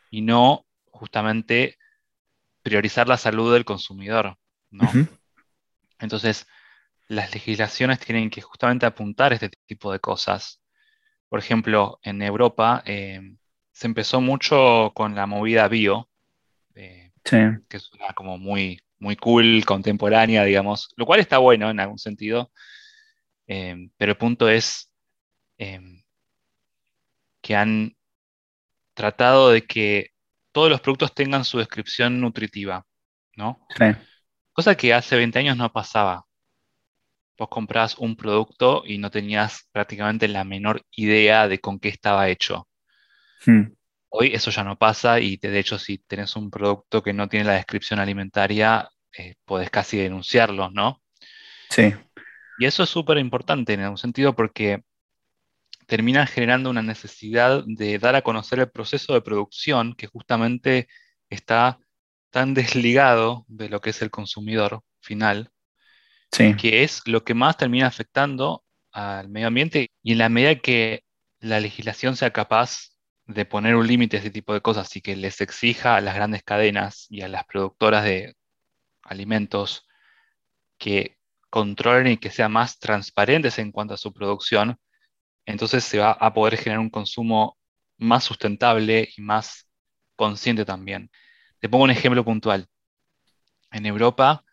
[0.09, 1.78] y no justamente
[2.63, 4.38] priorizar la salud del consumidor.
[5.99, 6.47] Entonces,
[7.07, 10.61] las legislaciones tienen que justamente apuntar este tipo de cosas.
[11.30, 13.22] Por ejemplo, en Europa, eh,
[13.72, 16.09] se empezó mucho con la movida bio,
[16.76, 17.11] eh,
[17.68, 22.51] que es como muy, muy cool, contemporánea, digamos, lo cual está bueno en algún sentido,
[23.47, 24.91] em, pero el punto es
[25.57, 26.03] em,
[27.41, 27.95] que han
[28.93, 30.11] tratado de que
[30.51, 32.85] todos los productos tengan su descripción nutritiva,
[33.35, 33.67] ¿no?
[34.53, 36.25] Cosa que hace 20 años no pasaba.
[37.37, 42.29] Vos comprás un producto y no tenías prácticamente la menor idea de con qué estaba
[42.29, 42.69] hecho.
[43.45, 43.73] Hmm.
[44.07, 47.45] Hoy eso ya no pasa y de hecho si tenés un producto que no tiene
[47.45, 51.01] la descripción alimentaria, eh, podés casi denunciarlo, ¿no?
[51.69, 51.93] Sí.
[52.58, 54.84] Y eso es súper importante en algún sentido porque
[55.88, 60.88] termina generando una necesidad de dar a conocer el proceso de producción que justamente
[61.30, 61.80] está
[62.32, 65.51] tan desligado de lo que es el consumidor final,
[66.32, 66.56] sí.
[66.56, 71.03] que es lo que más termina afectando al medio ambiente y en la medida que
[71.39, 72.95] la legislación sea capaz
[73.26, 76.16] de poner un límite a ese tipo de cosas y que les exija a las
[76.16, 78.36] grandes cadenas y a las productoras de
[79.03, 79.88] alimentos
[80.78, 81.18] que
[81.56, 84.78] controlen y que sean más transparentes en cuanto a su producción,
[85.45, 87.58] entonces se va a poder generar un consumo
[87.97, 89.66] más sustentable y más
[90.18, 91.10] consciente también.
[91.62, 92.68] Te pongo un ejemplo puntual.
[93.72, 94.43] En Europa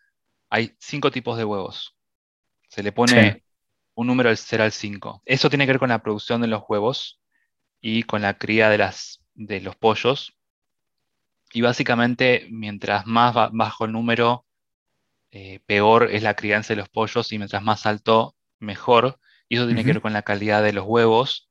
[0.48, 1.96] hay cinco tipos de huevos.
[2.68, 3.42] Se le pone
[3.96, 5.22] un número del 0 al 5.
[5.24, 7.20] Eso tiene que ver con la producción de los huevos
[7.80, 10.38] y con la cría de, las, de los pollos.
[11.52, 14.46] Y básicamente, mientras más bajo el número,
[15.32, 19.18] eh, peor es la crianza de los pollos y mientras más alto, mejor.
[19.48, 21.50] Y eso tiene que ver con la calidad de los huevos.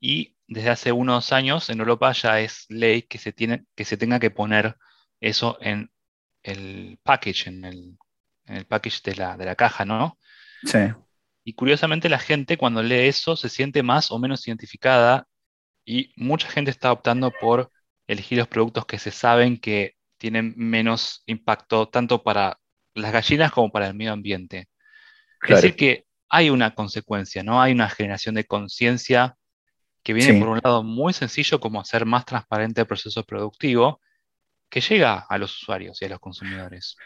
[0.00, 3.96] Y desde hace unos años en Europa ya es ley que se, tiene, que se
[3.96, 4.76] tenga que poner
[5.20, 5.90] eso en
[6.42, 7.98] el package, en el,
[8.46, 10.18] en el package de la, de la caja, ¿no?
[10.64, 10.78] Sí.
[11.44, 15.28] Y curiosamente la gente cuando lee eso se siente más o menos identificada
[15.84, 17.70] y mucha gente está optando por
[18.08, 22.58] elegir los productos que se saben que tienen menos impacto tanto para
[23.02, 24.68] las gallinas como para el medio ambiente.
[25.42, 27.60] Es decir, que hay una consecuencia, ¿no?
[27.60, 29.36] Hay una generación de conciencia
[30.02, 34.00] que viene por un lado muy sencillo como hacer más transparente el proceso productivo
[34.70, 36.96] que llega a los usuarios y a los consumidores.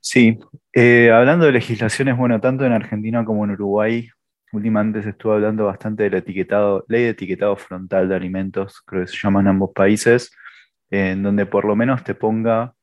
[0.00, 0.38] Sí,
[0.72, 4.08] eh, hablando de legislaciones, bueno, tanto en Argentina como en Uruguay,
[4.52, 9.08] últimamente se estuvo hablando bastante del etiquetado, ley de etiquetado frontal de alimentos, creo que
[9.08, 10.30] se llama en ambos países,
[10.90, 12.75] en donde por lo menos te ponga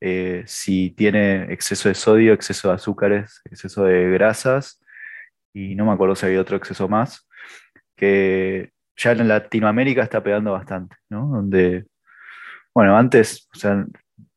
[0.00, 4.80] eh, si tiene exceso de sodio, exceso de azúcares, exceso de grasas,
[5.52, 7.28] y no me acuerdo si había otro exceso más,
[7.96, 11.26] que ya en Latinoamérica está pegando bastante, ¿no?
[11.28, 11.86] Donde,
[12.74, 13.86] bueno, antes, o sea,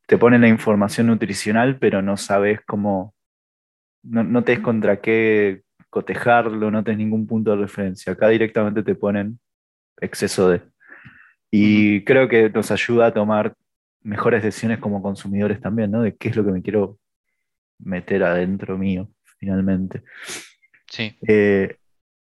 [0.08, 3.14] te ponen la información nutricional, pero no sabes cómo,
[4.04, 8.14] no, no tenés contra qué cotejarlo, no tenés ningún punto de referencia.
[8.14, 9.40] Acá directamente te ponen
[10.00, 10.62] exceso de.
[11.52, 13.56] Y creo que nos ayuda a tomar
[14.02, 16.02] mejores decisiones como consumidores también, ¿no?
[16.02, 16.98] De qué es lo que me quiero
[17.80, 20.04] meter adentro mío, finalmente.
[20.88, 21.16] Sí.
[21.28, 21.78] Eh,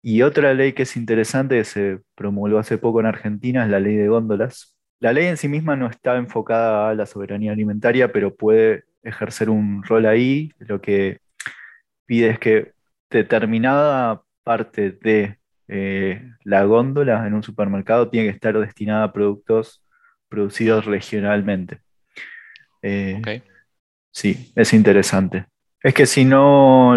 [0.03, 3.81] y otra ley que es interesante, que se promulgó hace poco en Argentina, es la
[3.81, 4.77] ley de góndolas.
[5.01, 9.51] La ley en sí misma no está enfocada a la soberanía alimentaria, pero puede ejercer
[9.51, 10.53] un rol ahí.
[10.59, 11.21] Lo que
[12.07, 12.73] pide es que
[13.11, 15.39] determinada parte de
[15.69, 19.83] eh, la góndola en un supermercado tiene que estar destinada a productos
[20.29, 21.81] producidos regionalmente.
[22.83, 23.43] Eh,
[24.11, 25.47] sí, es interesante.
[25.83, 26.95] Es que si no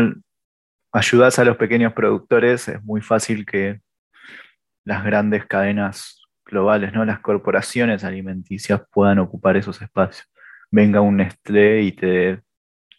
[0.91, 3.81] ayudas a los pequeños productores, es muy fácil que
[4.83, 7.05] las grandes cadenas globales, ¿no?
[7.05, 10.27] las corporaciones alimenticias puedan ocupar esos espacios.
[10.71, 12.41] Venga un Nestlé y te dé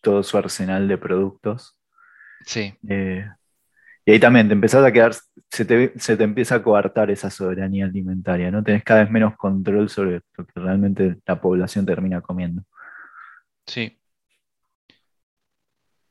[0.02, 1.76] todo su arsenal de productos.
[2.44, 2.74] Sí.
[2.88, 3.28] Eh,
[4.04, 5.14] y ahí también te empezás a quedar,
[5.50, 8.62] se te, se te, empieza a coartar esa soberanía alimentaria, ¿no?
[8.62, 12.62] Tenés cada vez menos control sobre lo que realmente la población termina comiendo.
[13.66, 13.98] Sí.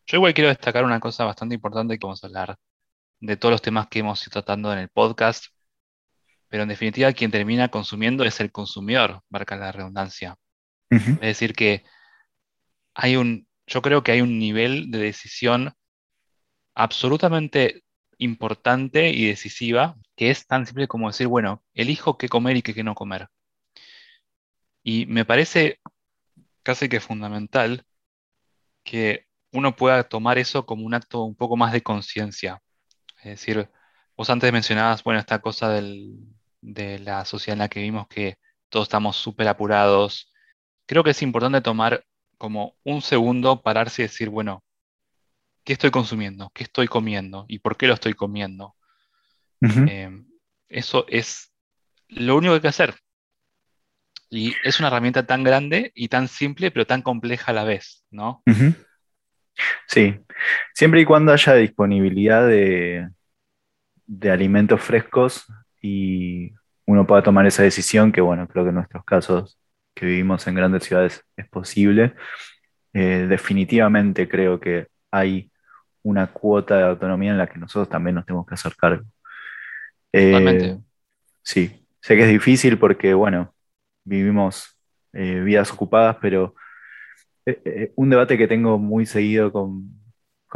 [0.05, 2.57] Yo igual quiero destacar una cosa bastante importante que vamos a hablar
[3.19, 5.45] de todos los temas que hemos ido tratando en el podcast,
[6.47, 10.35] pero en definitiva quien termina consumiendo es el consumidor, marca la redundancia.
[10.89, 11.83] Es decir, que
[12.95, 15.73] hay un, yo creo que hay un nivel de decisión
[16.79, 17.83] absolutamente
[18.19, 22.83] importante y decisiva, que es tan simple como decir, bueno, elijo qué comer y qué
[22.83, 23.27] no comer.
[24.81, 25.79] Y me parece
[26.63, 27.83] casi que fundamental
[28.83, 32.61] que uno pueda tomar eso como un acto un poco más de conciencia.
[33.17, 33.69] Es decir,
[34.15, 38.37] vos antes mencionabas, bueno, esta cosa de la sociedad en la que vivimos que
[38.69, 40.31] todos estamos súper apurados.
[40.85, 42.05] Creo que es importante tomar
[42.37, 44.63] como un segundo, pararse y decir, bueno,
[45.63, 46.51] ¿qué estoy consumiendo?
[46.53, 47.45] ¿Qué estoy comiendo?
[47.47, 48.75] ¿Y por qué lo estoy comiendo?
[49.61, 50.25] Em,
[50.69, 51.51] eso es
[52.07, 52.95] lo único que hay que hacer.
[54.29, 58.05] Y es una herramienta tan grande y tan simple, pero tan compleja a la vez,
[58.11, 58.43] ¿no?
[59.87, 60.19] Sí,
[60.73, 63.09] siempre y cuando haya disponibilidad de,
[64.31, 65.45] alimentos frescos
[65.81, 66.53] y
[66.85, 69.59] uno pueda tomar esa decisión, que bueno, creo que en nuestros casos
[69.93, 72.15] que vivimos en grandes ciudades es posible.
[72.93, 75.51] Eh, definitivamente creo que hay
[76.03, 79.05] una cuota de autonomía en la que nosotros también nos tenemos que hacer cargo.
[80.11, 80.77] Eh,
[81.43, 83.53] sí, sé que es difícil porque, bueno,
[84.03, 84.77] vivimos
[85.13, 86.55] eh, vidas ocupadas, pero
[87.45, 89.97] eh, un debate que tengo muy seguido con,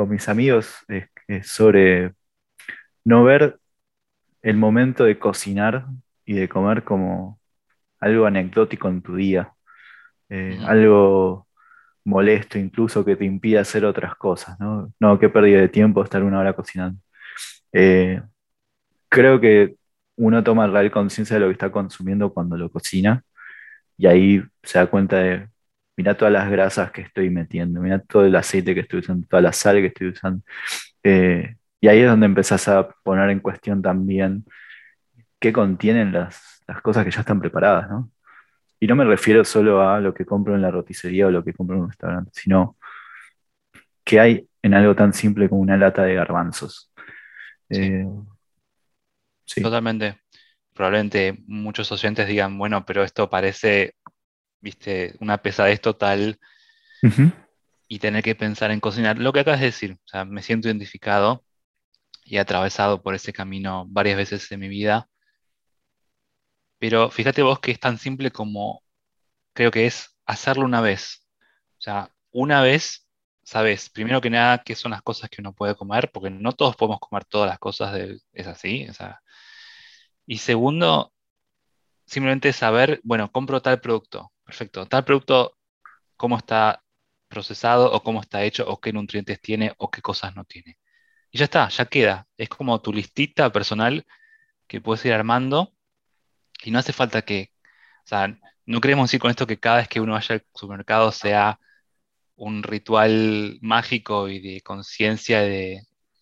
[0.08, 2.14] mis amigos es, sobre
[3.04, 3.60] no ver
[4.42, 5.86] el momento de cocinar
[6.26, 7.40] y de comer como
[8.00, 9.54] algo anecdótico en tu día,
[10.66, 11.48] algo
[12.06, 14.94] molesto incluso que te impide hacer otras cosas, ¿no?
[15.00, 17.00] No, qué pérdida de tiempo estar una hora cocinando.
[17.74, 18.22] Eh,
[19.10, 19.76] creo que
[20.18, 23.24] uno toma real conciencia de lo que está consumiendo cuando lo cocina
[23.98, 25.50] y ahí se da cuenta de,
[25.98, 29.42] mira todas las grasas que estoy metiendo, mira todo el aceite que estoy usando, toda
[29.42, 30.44] la sal que estoy usando.
[31.04, 34.46] Eh, y ahí es donde empezás a poner en cuestión también
[35.40, 38.12] qué contienen las, las cosas que ya están preparadas, ¿no?
[38.84, 41.54] Y no me refiero solo a lo que compro en la roticería o lo que
[41.54, 42.76] compro en un restaurante, sino
[44.04, 46.92] que hay en algo tan simple como una lata de garbanzos.
[47.70, 48.06] Eh,
[49.62, 50.20] Totalmente.
[50.74, 53.96] Probablemente muchos oyentes digan, bueno, pero esto parece,
[54.60, 56.38] viste, una pesadez total
[57.88, 59.18] y tener que pensar en cocinar.
[59.18, 61.46] Lo que acabas de decir, o sea, me siento identificado
[62.26, 65.08] y atravesado por ese camino varias veces en mi vida.
[66.84, 68.84] Pero fíjate vos que es tan simple como
[69.54, 71.26] creo que es hacerlo una vez.
[71.80, 73.08] O sea, una vez
[73.44, 76.76] sabes, primero que nada, qué son las cosas que uno puede comer, porque no todos
[76.76, 77.98] podemos comer todas las cosas,
[78.34, 78.86] es así.
[80.26, 81.14] y segundo,
[82.06, 85.58] simplemente saber, bueno, compro tal producto, perfecto, tal producto,
[86.18, 86.84] cómo está
[87.30, 90.78] procesado o cómo está hecho o qué nutrientes tiene o qué cosas no tiene.
[91.32, 92.28] Y ya está, ya queda.
[92.38, 94.06] Es como tu listita personal
[94.68, 95.73] que puedes ir armando
[96.64, 97.52] y no hace falta que,
[98.06, 101.12] o sea, no queremos decir con esto que cada vez que uno vaya al supermercado
[101.12, 101.60] sea
[102.36, 105.46] un ritual mágico y de conciencia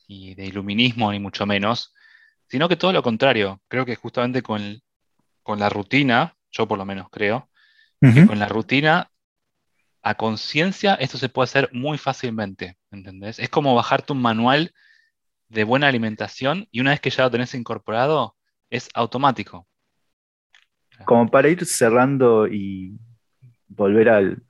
[0.07, 1.93] y de iluminismo, ni mucho menos,
[2.47, 3.61] sino que todo lo contrario.
[3.67, 4.81] Creo que justamente con,
[5.57, 7.49] la rutina, yo por lo menos creo,
[7.99, 9.11] que con la rutina
[10.01, 13.37] a conciencia esto se puede hacer muy fácilmente, ¿entendés?
[13.37, 14.73] Es como bajarte un manual
[15.49, 18.35] de buena alimentación y una vez que ya lo tenés incorporado,
[18.69, 19.67] es automático
[21.05, 22.97] como para ir cerrando y
[23.67, 24.43] volver al,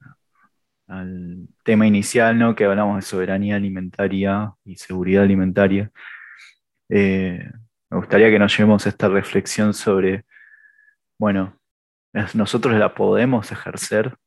[1.64, 2.54] tema inicial, ¿no?
[2.54, 5.90] Que hablamos de soberanía alimentaria y seguridad alimentaria.
[6.90, 7.50] Eh,
[7.90, 10.26] me gustaría que nos llevemos esta reflexión sobre,
[11.18, 11.58] bueno,
[12.34, 14.18] nosotros la podemos ejercer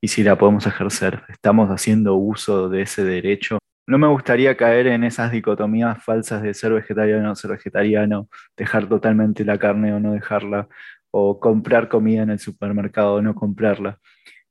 [0.00, 3.58] y si la podemos ejercer, estamos haciendo uso de ese derecho.
[3.86, 8.28] No me gustaría caer en esas dicotomías falsas de ser vegetariano o no ser vegetariano,
[8.56, 10.68] dejar totalmente la carne o no dejarla,
[11.10, 13.98] o comprar comida en el supermercado o no comprarla.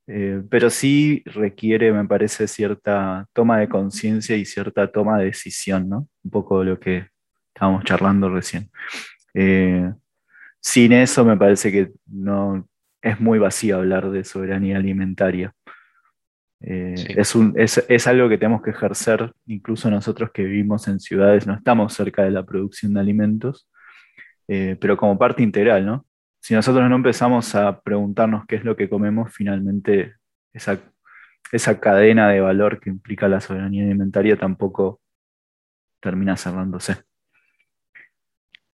[0.07, 5.87] Eh, pero sí requiere, me parece, cierta toma de conciencia y cierta toma de decisión,
[5.87, 6.07] ¿no?
[6.23, 7.07] Un poco de lo que
[7.53, 8.69] estábamos charlando recién.
[9.33, 9.91] Eh,
[10.59, 12.67] sin eso me parece que no,
[13.01, 15.53] es muy vacío hablar de soberanía alimentaria.
[16.61, 21.93] Eh, es, algo que tenemos que ejercer, incluso nosotros que vivimos en ciudades, no estamos
[21.93, 23.69] cerca de la producción de alimentos,
[24.47, 26.05] eh, pero como parte integral, ¿no?
[26.39, 30.15] Si nosotros no empezamos a preguntarnos qué es lo que comemos, finalmente
[30.53, 30.79] esa,
[31.51, 35.01] esa cadena de valor que implica la soberanía alimentaria tampoco
[35.99, 37.03] termina cerrándose.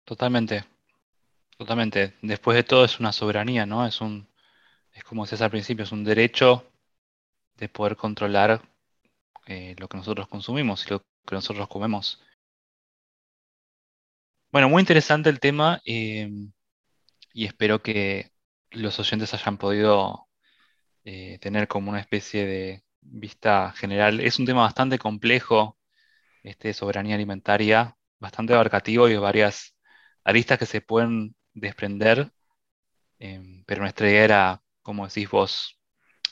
[0.03, 0.63] Totalmente,
[1.57, 2.13] Totalmente.
[2.21, 3.85] Después de todo es una soberanía, ¿no?
[3.85, 4.27] Es un,
[4.93, 6.69] es como decías al principio, es un derecho
[7.55, 8.61] de poder controlar
[9.47, 12.21] eh, lo que nosotros consumimos y lo que nosotros comemos.
[14.51, 16.29] Bueno, muy interesante el tema eh,
[17.35, 18.31] y espero que
[18.71, 20.29] los oyentes hayan podido
[21.03, 24.21] eh, tener como una especie de vista general.
[24.21, 25.77] Es un tema bastante complejo,
[26.43, 29.75] este, soberanía alimentaria, bastante abarcativo y varias
[30.23, 32.31] aristas que se pueden desprender,
[33.19, 35.77] em, pero nuestra idea era, como decís vos,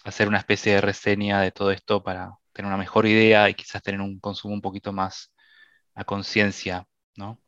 [0.06, 3.84] hacer una especie de reseña de todo esto para tener una mejor idea y quizás
[3.84, 5.34] tener un consumo un poquito más
[5.96, 6.88] a conciencia,
[7.18, 7.42] ¿no?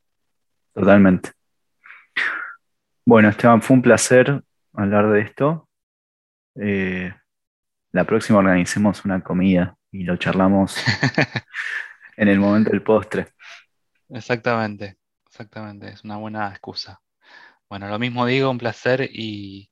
[0.73, 1.31] Totalmente.
[3.07, 4.41] Bueno, Esteban, fue un placer
[4.73, 5.69] hablar de esto.
[6.55, 7.13] Eh,
[7.91, 10.75] la próxima organicemos una comida y lo charlamos
[12.17, 13.27] en el momento del postre.
[14.09, 14.97] Exactamente,
[15.27, 16.99] exactamente, es una buena excusa.
[17.69, 19.69] Bueno, lo mismo digo, un placer y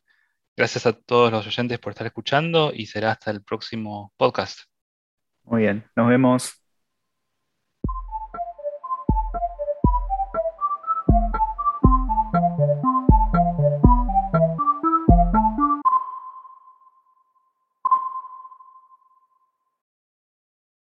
[0.55, 4.59] gracias a todos los oyentes por estar escuchando y será hasta el próximo podcast.
[5.43, 6.62] Muy bien, nos vemos.